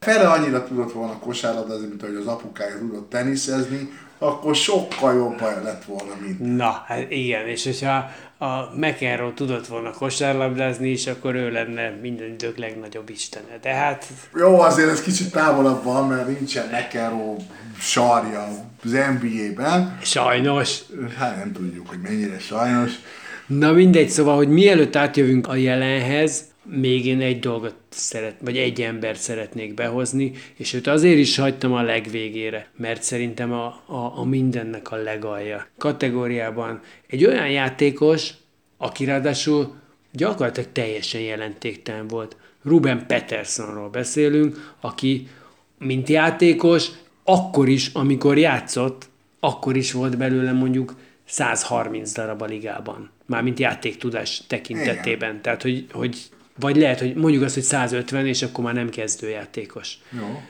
[0.00, 3.88] fele annyira tudott volna kosárlabdázni, mint ahogy az apukája tudott teniszezni,
[4.18, 6.56] akkor sokkal jobb lett volna, mint.
[6.56, 12.28] Na, hát igen, és hogyha a McEnroe tudott volna kosárlabdázni is, akkor ő lenne minden
[12.28, 13.58] idők legnagyobb istene.
[13.62, 14.06] De hát...
[14.34, 17.36] Jó, azért ez kicsit távolabb van, mert nincsen McEnroe
[17.78, 18.48] sarja
[18.84, 19.98] az NBA-ben.
[20.02, 20.78] Sajnos.
[21.18, 22.92] Hát nem tudjuk, hogy mennyire sajnos.
[23.46, 28.82] Na mindegy, szóval, hogy mielőtt átjövünk a jelenhez, még én egy dolgot szeret, vagy egy
[28.82, 34.24] embert szeretnék behozni, és őt azért is hagytam a legvégére, mert szerintem a, a, a
[34.24, 35.66] mindennek a legalja.
[35.78, 38.30] Kategóriában egy olyan játékos,
[38.76, 39.74] aki ráadásul
[40.12, 42.36] gyakorlatilag teljesen jelentéktelen volt.
[42.62, 45.28] Ruben Petersonról beszélünk, aki
[45.78, 46.88] mint játékos,
[47.24, 49.08] akkor is, amikor játszott,
[49.40, 50.94] akkor is volt belőle mondjuk
[51.24, 53.10] 130 darab a ligában.
[53.26, 55.30] Mármint játéktudás tekintetében.
[55.30, 55.42] Igen.
[55.42, 56.18] Tehát, hogy, hogy
[56.60, 59.98] vagy lehet, hogy mondjuk azt, hogy 150, és akkor már nem kezdőjátékos.
[60.10, 60.42] Jó.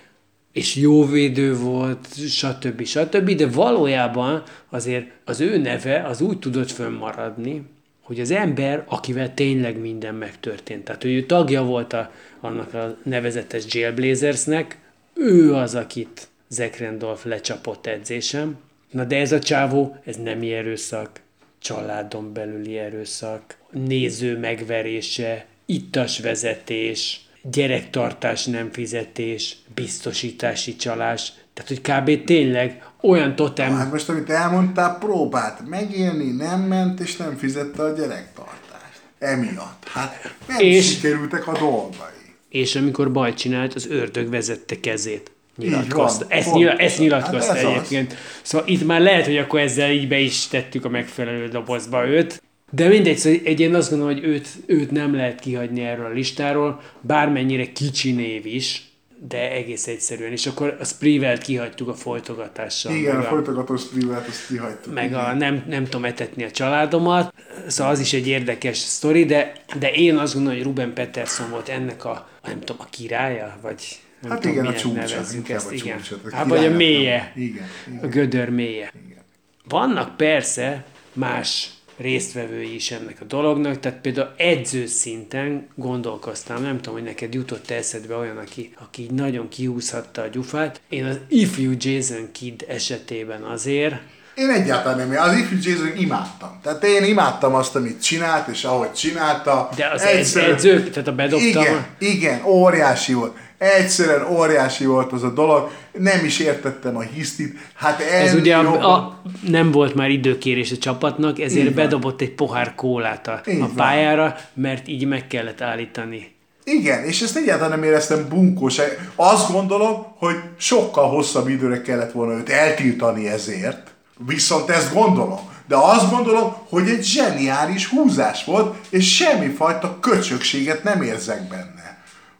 [0.52, 2.84] És jó védő volt, stb.
[2.84, 3.30] stb.
[3.30, 7.62] De valójában azért az ő neve az úgy tudott fönnmaradni,
[8.02, 10.84] hogy az ember, akivel tényleg minden megtörtént.
[10.84, 14.78] Tehát ő tagja volt a, annak a nevezetes Jailblazersnek,
[15.14, 18.56] ő az, akit Zach Randolph lecsapott edzésem.
[18.90, 21.20] Na de ez a csávó, ez nem erőszak,
[21.58, 32.24] családon belüli erőszak, néző megverése, ittas vezetés, gyerektartás nem fizetés, biztosítási csalás, tehát hogy kb.
[32.24, 33.74] tényleg olyan totem...
[33.74, 39.00] Hát most, amit elmondtál, próbált megélni, nem ment, és nem fizette a gyerektartást.
[39.18, 39.88] Emiatt.
[39.88, 42.34] Hát nem és, sikerültek a dolgai.
[42.48, 45.30] És amikor baj csinált, az ördög vezette kezét.
[45.56, 46.26] Nyilatkozta.
[46.28, 48.12] Van, ezt, nyila, ezt nyilatkozta hát ez egyébként.
[48.12, 48.18] Az.
[48.42, 52.42] Szóval itt már lehet, hogy akkor ezzel így be is tettük a megfelelő dobozba őt.
[52.70, 56.12] De mindegy, szóval egy én azt gondolom, hogy őt, őt nem lehet kihagyni erről a
[56.12, 58.88] listáról, bármennyire kicsi név is,
[59.28, 60.32] de egész egyszerűen.
[60.32, 62.94] És akkor a Sprivelt kihagytuk a folytogatással.
[62.94, 64.94] Igen, a, a folytogató Sprivelt azt kihagytuk.
[64.94, 67.34] Meg a nem, nem tudom etetni a családomat.
[67.66, 71.68] Szóval az is egy érdekes sztori, de, de én azt gondolom, hogy Ruben Peterson volt
[71.68, 75.68] ennek a, nem tudom, a királya, vagy nem hát tudom, igen, a csúcsa, ezt.
[75.68, 76.02] A igen.
[76.02, 77.32] Csúcsa, hát, vagy a mélye.
[77.36, 78.04] Igen, igen.
[78.04, 78.92] A gödör mélye.
[79.06, 79.22] Igen.
[79.68, 86.94] Vannak persze más résztvevői is ennek a dolognak, tehát például edző szinten gondolkoztam, nem tudom,
[86.94, 90.80] hogy neked jutott eszedbe olyan, aki, aki így nagyon kiúszhatta a gyufát.
[90.88, 93.94] Én az ifjú Jason Kidd esetében azért,
[94.38, 96.58] én egyáltalán nem, az ifjú Jason imádtam.
[96.62, 99.68] Tehát én imádtam azt, amit csinált, és ahogy csinálta.
[99.76, 100.50] De az Egyszer...
[100.50, 101.62] edzők, tehát a bedobtam.
[101.62, 103.36] Igen, igen, óriási volt.
[103.58, 107.58] Egyszerűen óriási volt az a dolog, nem is értettem a hisztit.
[107.74, 112.34] Hát ez ugye a, a, nem volt már időkérés a csapatnak, ezért így bedobott egy
[112.34, 116.36] pohár kólát a, a pályára, mert így meg kellett állítani.
[116.64, 118.80] Igen, és ezt egyáltalán nem éreztem bunkós.
[119.14, 123.90] Azt gondolom, hogy sokkal hosszabb időre kellett volna őt eltiltani ezért,
[124.26, 125.38] viszont ezt gondolom.
[125.68, 131.77] De azt gondolom, hogy egy zseniális húzás volt, és semmifajta köcsökséget nem érzek benne.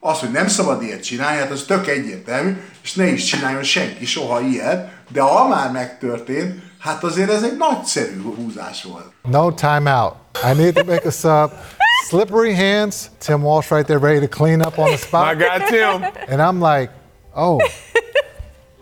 [0.01, 4.07] Az, hogy nem szabad ilyet csinálni, hát az tök egyértelmű, és ne is csináljon senki
[4.07, 9.13] soha ilyet, de ha már megtörtént, hát azért ez egy nagyszerű húzás volt.
[9.23, 10.15] No timeout.
[10.45, 11.51] I need to make a sub.
[12.09, 13.11] Slippery hands.
[13.19, 15.37] Tim Walsh right there ready to clean up on the spot.
[15.37, 16.03] My guy Tim.
[16.29, 16.91] And I'm like,
[17.35, 17.61] oh.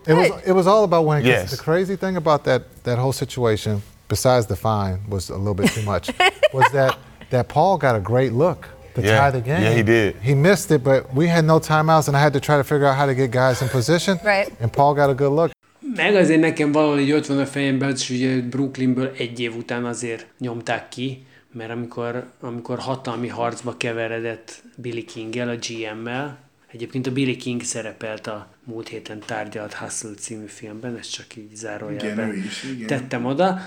[0.07, 1.25] It was it was all about winning.
[1.25, 1.51] Yes.
[1.51, 5.69] The crazy thing about that that whole situation, besides the fine, was a little bit
[5.71, 6.09] too much,
[6.53, 6.97] was that
[7.29, 8.69] that Paul got a great look
[9.01, 9.19] to yeah.
[9.19, 9.61] tie the game.
[9.61, 10.15] Yeah, he did.
[10.21, 12.87] He missed it, but we had no timeouts, and I had to try to figure
[12.87, 14.19] out how to get guys in position.
[14.23, 14.49] Right.
[14.61, 15.51] And Paul got a good look.
[15.95, 20.25] Meg azért nekem valahogy ott van a fejemben, hogy ugye Brooklynből egy év után azért
[20.39, 26.37] nyomták ki, mert amikor, amikor hatalmi harcba keveredett Billy King-el, a GM-mel,
[26.71, 31.55] egyébként a Billy King szerepelt a múlt héten tárgyalt Hustle című filmben, ezt csak így
[31.55, 32.87] zárójelben igen, is, igen.
[32.87, 33.59] tettem oda,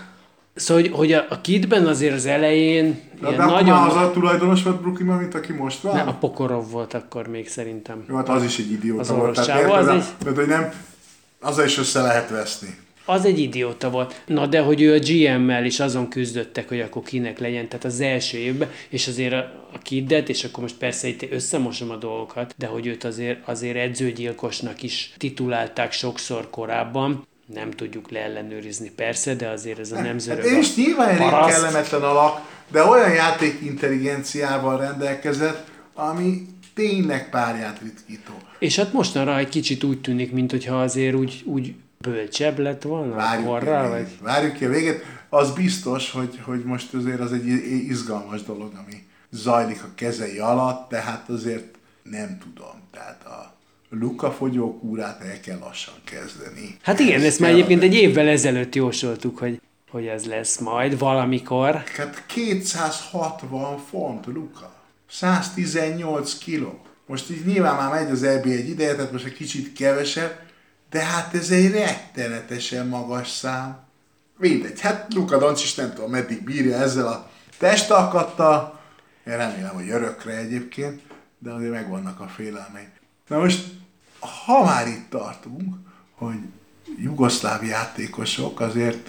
[0.61, 3.77] Szóval, hogy, hogy a, a Kidben azért az elején de de nagyon...
[3.77, 5.97] az a tulajdonos volt Brooklynban, mint aki most van?
[5.97, 8.05] Nem, a Pokorov volt akkor még szerintem.
[8.09, 9.35] Jó, hát az is egy idióta az volt.
[9.35, 10.05] Tehát érted, az egy...
[10.25, 10.73] mert, hogy nem,
[11.41, 12.79] azzal is össze lehet veszni.
[13.05, 14.23] Az egy idióta volt.
[14.27, 18.01] Na de hogy ő a GM-mel is azon küzdöttek, hogy akkor kinek legyen, tehát az
[18.01, 22.55] első évben, és azért a, a Kiddet, és akkor most persze itt összemosom a dolgokat,
[22.57, 29.49] de hogy őt azért, azért edzőgyilkosnak is titulálták sokszor korábban, nem tudjuk leellenőrizni persze, de
[29.49, 32.41] azért ez a nemzőrög hát És nyilván elég kellemetlen alak,
[32.71, 38.33] de olyan játék intelligenciával rendelkezett, ami tényleg párját ritkító.
[38.59, 43.47] És hát mostanra egy kicsit úgy tűnik, mintha azért úgy, úgy bölcsebb lett volna várjuk
[43.47, 44.09] korra, vagy?
[44.23, 45.05] Várjuk ki a végét.
[45.29, 47.47] Az biztos, hogy, hogy most azért az egy
[47.89, 52.75] izgalmas dolog, ami zajlik a kezei alatt, tehát azért nem tudom.
[52.93, 53.55] Tehát a
[53.91, 56.77] Luka fogyókúrát el kell lassan kezdeni.
[56.83, 59.61] Hát igen, ezt már egyébként egy évvel ezelőtt jósoltuk, hogy,
[59.91, 61.83] hogy ez lesz majd valamikor.
[61.97, 64.75] Hát 260 font, Luka.
[65.11, 66.81] 118 kiló.
[67.07, 70.39] Most így nyilván már megy az EB egy ideje, tehát most egy kicsit kevesebb,
[70.91, 73.79] de hát ez egy rettenetesen magas szám.
[74.39, 78.81] Mindegy, hát Luka Doncsics nem tudom, meddig bírja ezzel a testalkattal.
[79.27, 81.01] Én remélem, hogy örökre egyébként,
[81.39, 82.89] de azért megvannak a félelmei.
[83.29, 83.80] Na most
[84.21, 85.75] ha már itt tartunk,
[86.15, 86.39] hogy
[86.99, 89.09] jugoszláv játékosok azért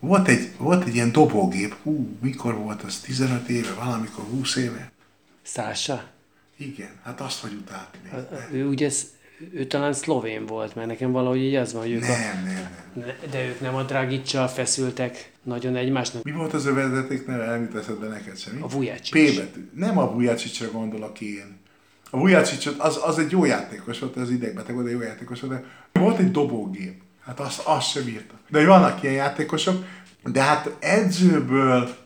[0.00, 4.92] volt egy, volt egy ilyen dobógép, hú, mikor volt az, 15 éve, valamikor 20 éve?
[5.42, 6.04] Szása?
[6.56, 8.12] Igen, hát azt hogy utált még.
[8.60, 8.90] Ő ugye
[9.52, 12.70] ő talán szlovén volt, mert nekem valahogy így az van, hogy ők Nem, a, nem,
[12.94, 13.30] nem.
[13.30, 16.22] de ők nem a Dragicsal feszültek nagyon egymásnak.
[16.22, 17.44] Mi volt az övezeték neve?
[17.44, 18.60] Elmit eszedbe neked semmi?
[18.60, 19.32] A Vujacic.
[19.32, 19.70] P betű.
[19.74, 21.56] Nem a Vujacicsra gondolok én.
[22.10, 25.52] A Vujacic az, az egy jó játékos volt, az idegbeteg volt, de jó játékos volt,
[25.52, 25.64] de
[26.00, 27.00] volt egy dobógép.
[27.24, 28.34] Hát azt, azt sem bírta.
[28.48, 29.84] De vannak ilyen játékosok,
[30.24, 31.96] de hát edzőből,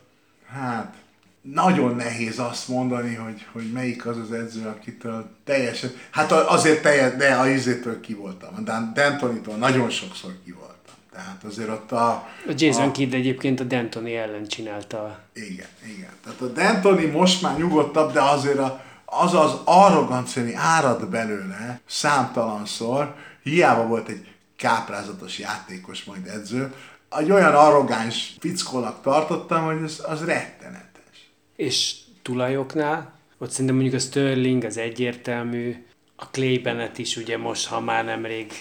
[0.47, 0.93] hát
[1.41, 7.15] nagyon nehéz azt mondani, hogy, hogy melyik az az edző, akitől teljesen, hát azért teljes,
[7.15, 8.61] de a izétől ki voltam, a
[8.93, 10.95] Dantonitól nagyon sokszor ki voltam.
[11.11, 12.07] Tehát azért ott a...
[12.47, 15.19] A Jason a, Kidd egyébként a Dantoni ellen csinálta.
[15.33, 16.09] Igen, igen.
[16.23, 18.83] Tehát a Dantoni most már nyugodtabb, de azért a,
[19.13, 26.73] az az arrogancia, ami árad belőle számtalanszor, hiába volt egy káprázatos játékos, majd edző,
[27.17, 31.31] egy olyan arrogáns fickónak tartottam, hogy az, az rettenetes.
[31.55, 35.85] És tulajoknál, ott szerintem mondjuk a Sterling az egyértelmű,
[36.15, 38.51] a Clay Bennett is ugye most, ha már nemrég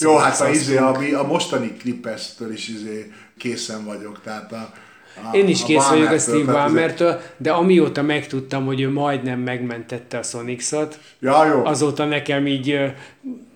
[0.00, 4.72] Jó, hát a, izé, a, a mostani Clippers-től is izé készen vagyok, tehát a,
[5.32, 10.22] Én is kész vagyok a Steve Ballmertől, de amióta megtudtam, hogy ő majdnem megmentette a
[10.22, 11.64] Sonics-ot, ja, jó.
[11.64, 12.80] azóta nekem így,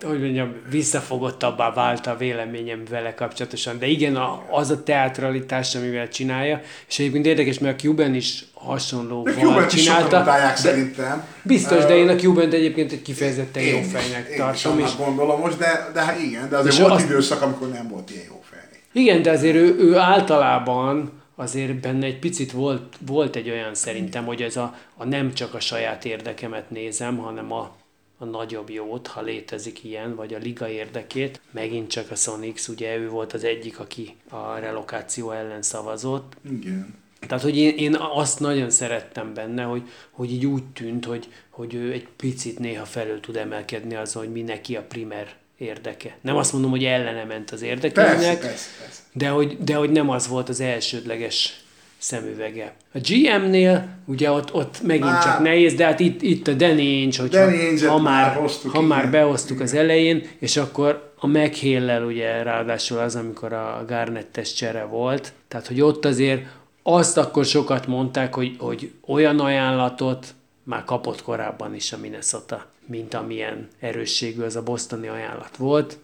[0.02, 3.78] hogy mondjam, visszafogottabbá vált a véleményem vele kapcsolatosan.
[3.78, 4.18] De igen,
[4.50, 9.28] az a teatralitás, amivel csinálja, és egyébként érdekes, mert a Cuban is hasonló
[9.68, 10.22] csinálta.
[10.22, 11.24] De szerintem.
[11.42, 14.78] Biztos, de én a Cuban egyébként egy kifejezetten jó fejnek én tartom.
[14.78, 17.04] Én is gondolom most, de, de hát igen, de azért volt azt...
[17.04, 18.60] időszak, amikor nem volt ilyen jó fej.
[18.92, 24.24] Igen, de azért ő, ő általában azért benne egy picit volt, volt egy olyan szerintem,
[24.24, 27.76] hogy ez a, a nem csak a saját érdekemet nézem, hanem a,
[28.18, 31.40] a nagyobb jót, ha létezik ilyen, vagy a liga érdekét.
[31.50, 36.36] Megint csak a Sonics, ugye ő volt az egyik, aki a relokáció ellen szavazott.
[36.50, 37.00] Igen.
[37.26, 41.74] Tehát, hogy én, én azt nagyon szerettem benne, hogy, hogy így úgy tűnt, hogy, hogy
[41.74, 46.16] ő egy picit néha felül tud emelkedni azon, hogy mi neki a primer érdeke.
[46.20, 49.01] Nem azt mondom, hogy ellene ment az érdekének, persze, persze, persze.
[49.12, 51.62] De, hogy, de hogy nem az volt az elsődleges
[51.98, 52.74] szemüvege.
[52.94, 55.22] A GM-nél ugye ott, ott megint Már.
[55.22, 58.80] csak nehéz, de hát itt, itt a Danny Ainge, hogyha, Danny ha, már, hoztuk, ha
[58.80, 59.66] már behoztuk igen.
[59.66, 65.66] az elején, és akkor a meghéllel ugye ráadásul az, amikor a Garnettes csere volt, tehát
[65.66, 66.46] hogy ott azért
[66.82, 70.26] azt akkor sokat mondták, hogy, hogy olyan ajánlatot
[70.62, 75.98] már kapott korábban is a Minnesota, mint amilyen erősségű az a bosztoni ajánlat volt.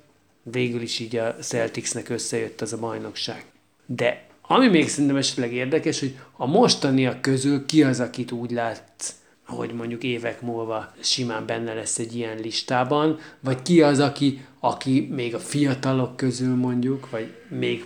[0.51, 3.45] Végül is így a Celticsnek összejött az a bajnokság.
[3.87, 9.15] De ami még szerintem esetleg érdekes, hogy a mostaniak közül ki az, akit úgy látsz,
[9.47, 15.09] hogy mondjuk évek múlva simán benne lesz egy ilyen listában, vagy ki az, aki, aki
[15.11, 17.85] még a fiatalok közül mondjuk, vagy még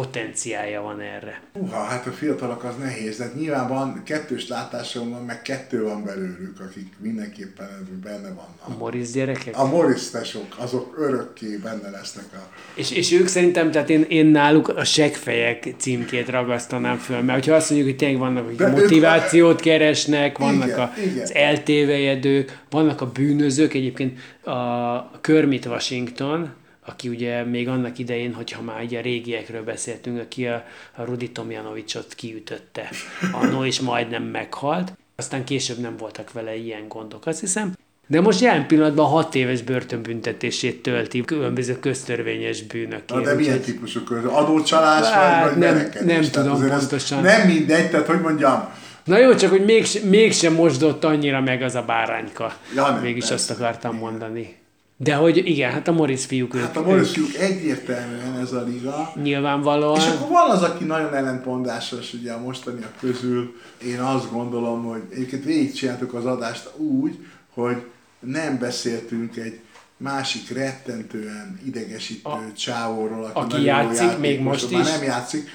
[0.00, 1.40] potenciálja van erre?
[1.52, 6.04] Uha, hát a fiatalok az nehéz, de nyilván van kettős látásom van, meg kettő van
[6.04, 8.60] belőlük, akik mindenképpen benne vannak.
[8.66, 9.58] A Morris gyerekek?
[9.58, 12.24] A Morris tesók, azok örökké benne lesznek.
[12.32, 12.38] A...
[12.74, 17.54] És, és ők szerintem, tehát én, én náluk a segfejek címkét ragasztanám föl, mert hogyha
[17.54, 19.60] azt mondjuk, hogy tényleg vannak, hogy motivációt ők...
[19.60, 21.22] keresnek, vannak igen, a, igen.
[21.22, 28.62] az eltévejedők, vannak a bűnözők, egyébként a Kermit Washington, aki ugye még annak idején, hogyha
[28.62, 30.64] már ugye a régiekről beszéltünk, aki a,
[30.96, 32.88] a Rudi Tomjanovicsot kiütötte
[33.32, 34.92] annó, és majdnem meghalt.
[35.16, 37.72] Aztán később nem voltak vele ilyen gondok, azt hiszem.
[38.06, 43.02] De most jelen pillanatban hat éves börtönbüntetését tölti különböző köztörvényes bűnök.
[43.06, 44.00] Na de milyen típusú?
[44.24, 47.22] Adócsalás hát, vagy, vagy nem, nem tudom pontosan.
[47.22, 48.68] Nem mindegy, tehát hogy mondjam,
[49.04, 52.52] Na jó, csak hogy mégsem, mégsem mosdott annyira meg az a bárányka.
[52.74, 54.56] Ja, nem, Mégis persze, azt akartam mondani.
[54.96, 59.12] De hogy igen, hát a Morris fiúk Hát a Morris fiúk egyértelműen ez a liga.
[59.22, 59.96] Nyilvánvalóan.
[59.96, 63.54] És akkor van az, aki nagyon ellentmondásos ugye a mostaniak közül.
[63.84, 67.76] Én azt gondolom, hogy egyébként végigcsináltuk az adást úgy, hogy
[68.20, 69.60] nem beszéltünk egy
[69.96, 74.90] másik rettentően idegesítő a, csávóról, aki, aki játszik még most is.
[74.90, 75.48] nem játszik.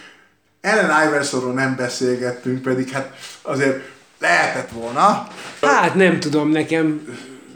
[0.62, 3.82] Ellen Iversonról nem beszélgettünk, pedig hát azért
[4.20, 5.28] lehetett volna.
[5.62, 7.08] Hát nem tudom, nekem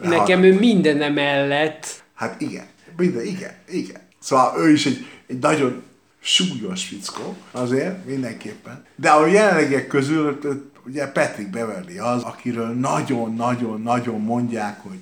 [0.08, 2.02] Nekem ő minden mellett.
[2.14, 4.00] Hát igen, minden, igen, igen.
[4.18, 5.82] Szóval ő is egy, egy nagyon
[6.20, 8.84] súlyos fickó, azért mindenképpen.
[8.96, 10.38] De a jelenlegiek közül
[10.86, 14.98] ugye Patrick Beverly az, akiről nagyon-nagyon-nagyon mondják, hogy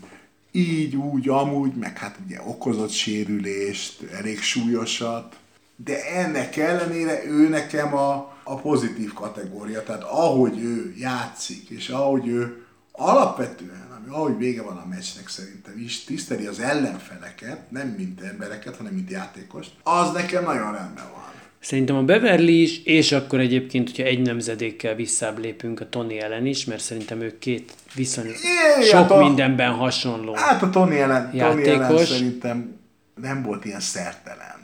[0.53, 5.37] így, úgy, amúgy, meg hát ugye okozott sérülést, elég súlyosat,
[5.77, 12.27] de ennek ellenére ő nekem a, a pozitív kategória, tehát ahogy ő játszik, és ahogy
[12.27, 18.77] ő alapvetően ahogy vége van a meccsnek szerintem is, tiszteli az ellenfeleket, nem mint embereket,
[18.77, 21.21] hanem mint játékost, az nekem nagyon rendben van.
[21.61, 26.47] Szerintem a Beverly is, és akkor egyébként, hogyha egy nemzedékkel visszább lépünk a Tony ellen
[26.47, 28.35] is, mert szerintem ők két viszonylag
[28.83, 30.35] sok a- mindenben hasonló.
[30.35, 32.09] Hát a Tony ellen, Tony ellen Játékos.
[32.09, 32.77] szerintem
[33.15, 34.61] nem volt ilyen szertelen.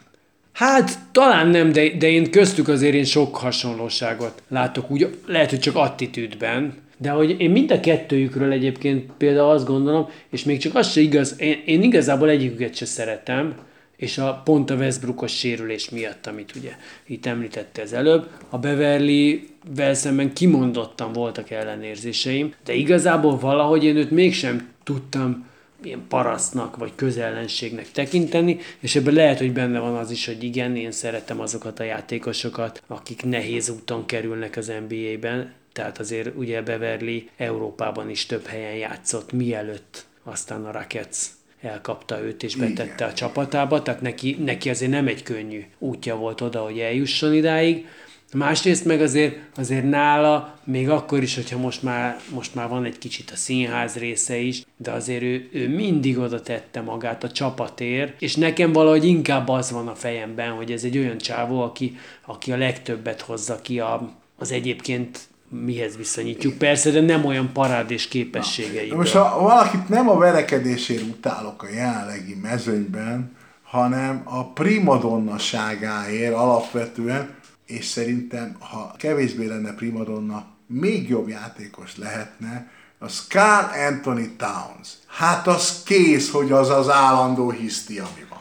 [0.53, 5.59] Hát talán nem, de, de én köztük azért én sok hasonlóságot látok, úgy lehet, hogy
[5.59, 10.75] csak attitűdben, de hogy én mind a kettőjükről egyébként például azt gondolom, és még csak
[10.75, 13.55] az se igaz, én, én igazából egyiküket se szeretem,
[13.97, 16.71] és a pont a Westbrookos sérülés miatt, amit ugye
[17.05, 24.11] itt említette az előbb, a Beverly-vel szemben kimondottan voltak ellenérzéseim, de igazából valahogy én őt
[24.11, 25.47] mégsem tudtam
[25.83, 30.75] ilyen parasztnak vagy közellenségnek tekinteni, és ebben lehet, hogy benne van az is, hogy igen,
[30.75, 37.29] én szeretem azokat a játékosokat, akik nehéz úton kerülnek az NBA-ben, tehát azért ugye Beverly
[37.37, 41.17] Európában is több helyen játszott, mielőtt aztán a Rockets
[41.61, 43.09] elkapta őt és betette Igen.
[43.09, 47.87] a csapatába, tehát neki, neki azért nem egy könnyű útja volt oda, hogy eljusson idáig.
[48.33, 52.97] Másrészt meg azért, azért nála, még akkor is, hogyha most már, most már van egy
[52.97, 58.21] kicsit a színház része is, de azért ő, ő mindig oda tette magát a csapatért,
[58.21, 62.51] és nekem valahogy inkább az van a fejemben, hogy ez egy olyan csávó, aki, aki
[62.51, 68.09] a legtöbbet hozza ki a, az egyébként mihez viszonyítjuk persze, de nem olyan parádés De
[68.09, 68.97] képességeiből.
[68.97, 77.85] most ha valakit nem a verekedésért utálok a jelenlegi mezőnyben, hanem a primadonnaságáért alapvetően, és
[77.85, 82.67] szerintem, ha kevésbé lenne primadonna, még jobb játékos lehetne,
[82.99, 84.89] az Carl Anthony Towns.
[85.07, 88.39] Hát az kész, hogy az az állandó hiszti, ami van.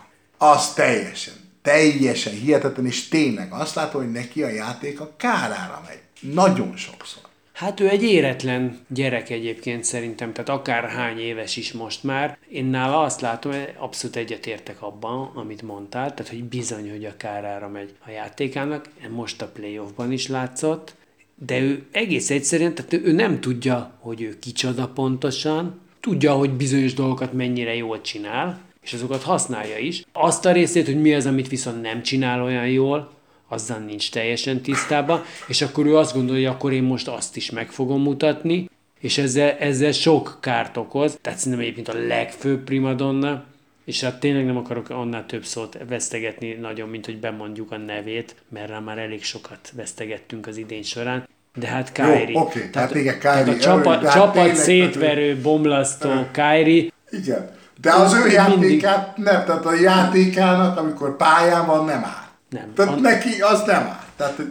[0.55, 6.01] Az teljesen, teljesen hihetetlen, és tényleg azt látom, hogy neki a játék a kárára megy.
[6.21, 7.23] Nagyon sokszor.
[7.53, 12.39] Hát ő egy éretlen gyerek egyébként szerintem, tehát akár hány éves is most már.
[12.51, 17.17] Én nála azt látom, hogy abszolút egyetértek abban, amit mondtál, tehát hogy bizony, hogy a
[17.17, 20.95] kárára megy a játékának, most a playoffban is látszott,
[21.35, 26.95] de ő egész egyszerűen, tehát ő nem tudja, hogy ő kicsoda pontosan, tudja, hogy bizonyos
[26.95, 30.05] dolgokat mennyire jól csinál, és azokat használja is.
[30.13, 33.11] Azt a részét, hogy mi az, amit viszont nem csinál olyan jól,
[33.49, 37.71] azzal nincs teljesen tisztában, és akkor ő azt gondolja, akkor én most azt is meg
[37.71, 38.71] fogom mutatni,
[39.01, 41.19] és ezzel, ezzel sok kárt okoz.
[41.21, 43.45] Tehát szerintem egyébként a legfőbb primadonna,
[43.85, 48.35] és hát tényleg nem akarok annál több szót vesztegetni nagyon, mint hogy bemondjuk a nevét,
[48.49, 51.29] mert rá már elég sokat vesztegettünk az idény során.
[51.55, 52.39] De hát Kyrie.
[52.39, 57.57] oké, hát igen, tehát Kyrie, a csapat, de hát csapat szétverő, bomlasztó Kyrie, Igen.
[57.81, 58.33] De az ő Mindig.
[58.33, 62.28] játékát nem, tehát a játékának, amikor pályán van, nem áll.
[62.49, 62.73] Nem.
[62.75, 64.05] Tehát An- neki az nem áll.
[64.17, 64.43] Tehát,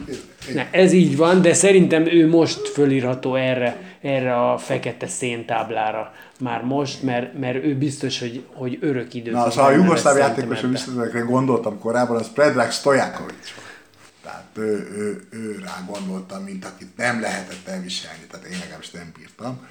[0.54, 6.62] Ne, ez így van, de szerintem ő most fölírható erre, erre a fekete széntáblára már
[6.62, 11.20] most, mert, mert ő biztos, hogy, hogy örök időt Na, szóval a jugoszláv játékosra visszatérve
[11.20, 13.68] gondoltam korábban, az Predrag Stojakovic volt.
[14.24, 19.12] Tehát ő, ő, ő rá gondoltam, mint akit nem lehetett elviselni, tehát én legalábbis nem
[19.18, 19.68] bírtam.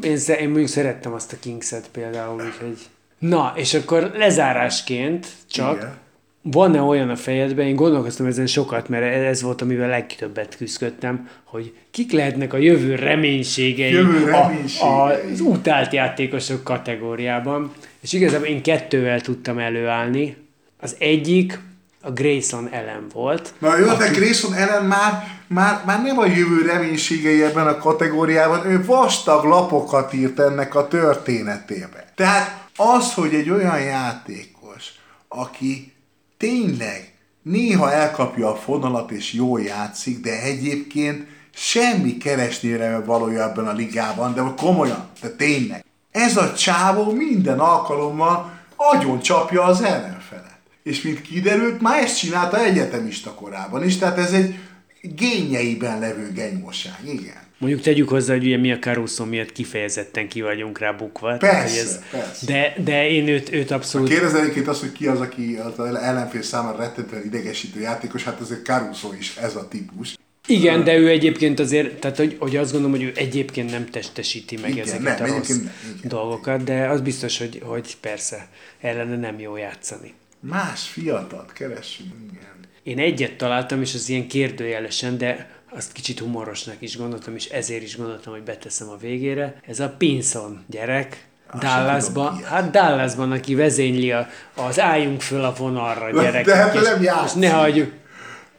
[0.00, 2.78] Én, sze- én mondjuk szerettem azt a Kingset például, úgyhogy...
[3.18, 5.96] Na, és akkor lezárásként csak, Igen.
[6.42, 11.72] Van-e olyan a fejedben, én gondolkoztam ezen sokat, mert ez volt, amivel legtöbbet küzdöttem, hogy
[11.90, 15.32] kik lehetnek a jövő reménységei, Jövő a, reménységei.
[15.32, 17.72] az utált játékosok kategóriában.
[18.00, 20.36] És igazából én kettővel tudtam előállni.
[20.80, 21.58] Az egyik
[22.02, 23.54] a Grayson ellen volt.
[23.58, 28.66] Na jó, de Grayson ellen már, már, már nem a jövő reménységei ebben a kategóriában,
[28.66, 32.12] ő vastag lapokat írt ennek a történetébe.
[32.14, 34.92] Tehát az, hogy egy olyan játékos,
[35.28, 35.92] aki
[36.38, 37.12] tényleg
[37.42, 44.34] néha elkapja a fonalat és jól játszik, de egyébként semmi keresnére valója ebben a ligában,
[44.34, 45.84] de komolyan, de tényleg.
[46.10, 50.58] Ez a csávó minden alkalommal agyon csapja az ellenfelet.
[50.82, 54.58] És mint kiderült, már ezt csinálta egyetemista korában is, tehát ez egy
[55.00, 57.46] génjeiben levő genyóság, igen.
[57.58, 61.36] Mondjuk tegyük hozzá, hogy ugye mi a Caruso miatt kifejezetten ki vagyunk rá bukva.
[61.36, 62.46] Persze, hogy persze.
[62.46, 64.08] De, de én őt, őt abszolút...
[64.08, 68.64] Kérdez egyébként azt, hogy ki az, aki az ellenfél számára rettentően idegesítő játékos, hát azért
[68.64, 70.16] Caruso is ez a típus.
[70.46, 74.56] Igen, de ő egyébként azért, tehát hogy, hogy azt gondolom, hogy ő egyébként nem testesíti
[74.56, 76.08] meg Igen, ezeket nem, a rossz egyébként nem, igen.
[76.08, 78.48] dolgokat, de az biztos, hogy, hogy persze
[78.80, 80.14] ellene nem jó játszani.
[80.40, 82.46] Más fiatalt keressünk, igen.
[82.82, 87.82] Én egyet találtam, és az ilyen kérdőjelesen, de azt kicsit humorosnak is gondoltam, és ezért
[87.82, 89.54] is gondoltam, hogy beteszem a végére.
[89.68, 92.48] Ez a Pinson gyerek, Azt Dallasban, ez.
[92.48, 96.98] hát Dallasban, aki vezényli a, az álljunk föl a vonalra gyerekek, de hát és, nem
[97.00, 97.40] és játszik.
[97.40, 97.92] ne hagyjuk.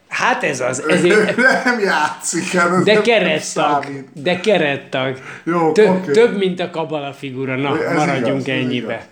[0.08, 5.18] Hát ez az, ezért, nem játszik, hát ez de kerettag, de kerettag.
[5.44, 6.12] Jó, Több, oké.
[6.12, 8.92] több, mint a kabala figura, na, Ez maradjunk igaz, ez ennyibe.
[8.92, 9.04] igaz.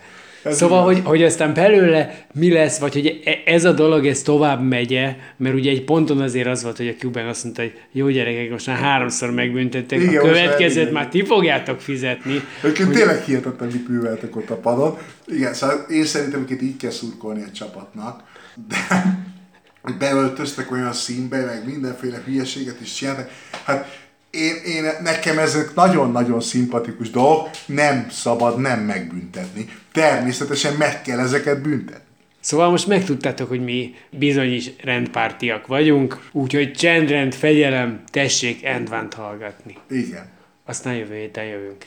[0.43, 4.21] Ez szóval, hogy, hogy aztán belőle mi lesz, vagy hogy e- ez a dolog, ez
[4.21, 7.73] tovább megye, mert ugye egy ponton azért az volt, hogy a Cuban azt mondta, hogy
[7.91, 12.41] jó gyerekek, most már háromszor megbüntettek, igen, a következőt már ti fogjátok fizetni.
[12.63, 12.91] Ők hogy...
[12.91, 14.97] tényleg hihetetlen, mit műveltek ott a padon.
[15.27, 18.23] Igen, szóval én szerintem hogy így kell szurkolni a csapatnak,
[18.67, 19.03] de
[19.99, 23.29] beöltöztek olyan színbe, meg mindenféle hülyeséget is csináltak.
[23.63, 29.69] Hát én, én, nekem ezek nagyon-nagyon szimpatikus dolgok, nem szabad nem megbüntetni.
[29.91, 32.07] Természetesen meg kell ezeket büntetni.
[32.39, 39.77] Szóval most megtudtátok, hogy mi bizony is rendpártiak vagyunk, úgyhogy csendrend, fegyelem, tessék Endvánt hallgatni.
[39.89, 40.29] Igen.
[40.65, 41.85] Aztán jövő héten jövünk.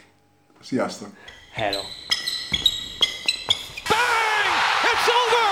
[0.62, 1.08] Sziasztok!
[1.54, 1.80] Hello!
[3.88, 4.54] Bang!
[4.92, 5.42] It's over!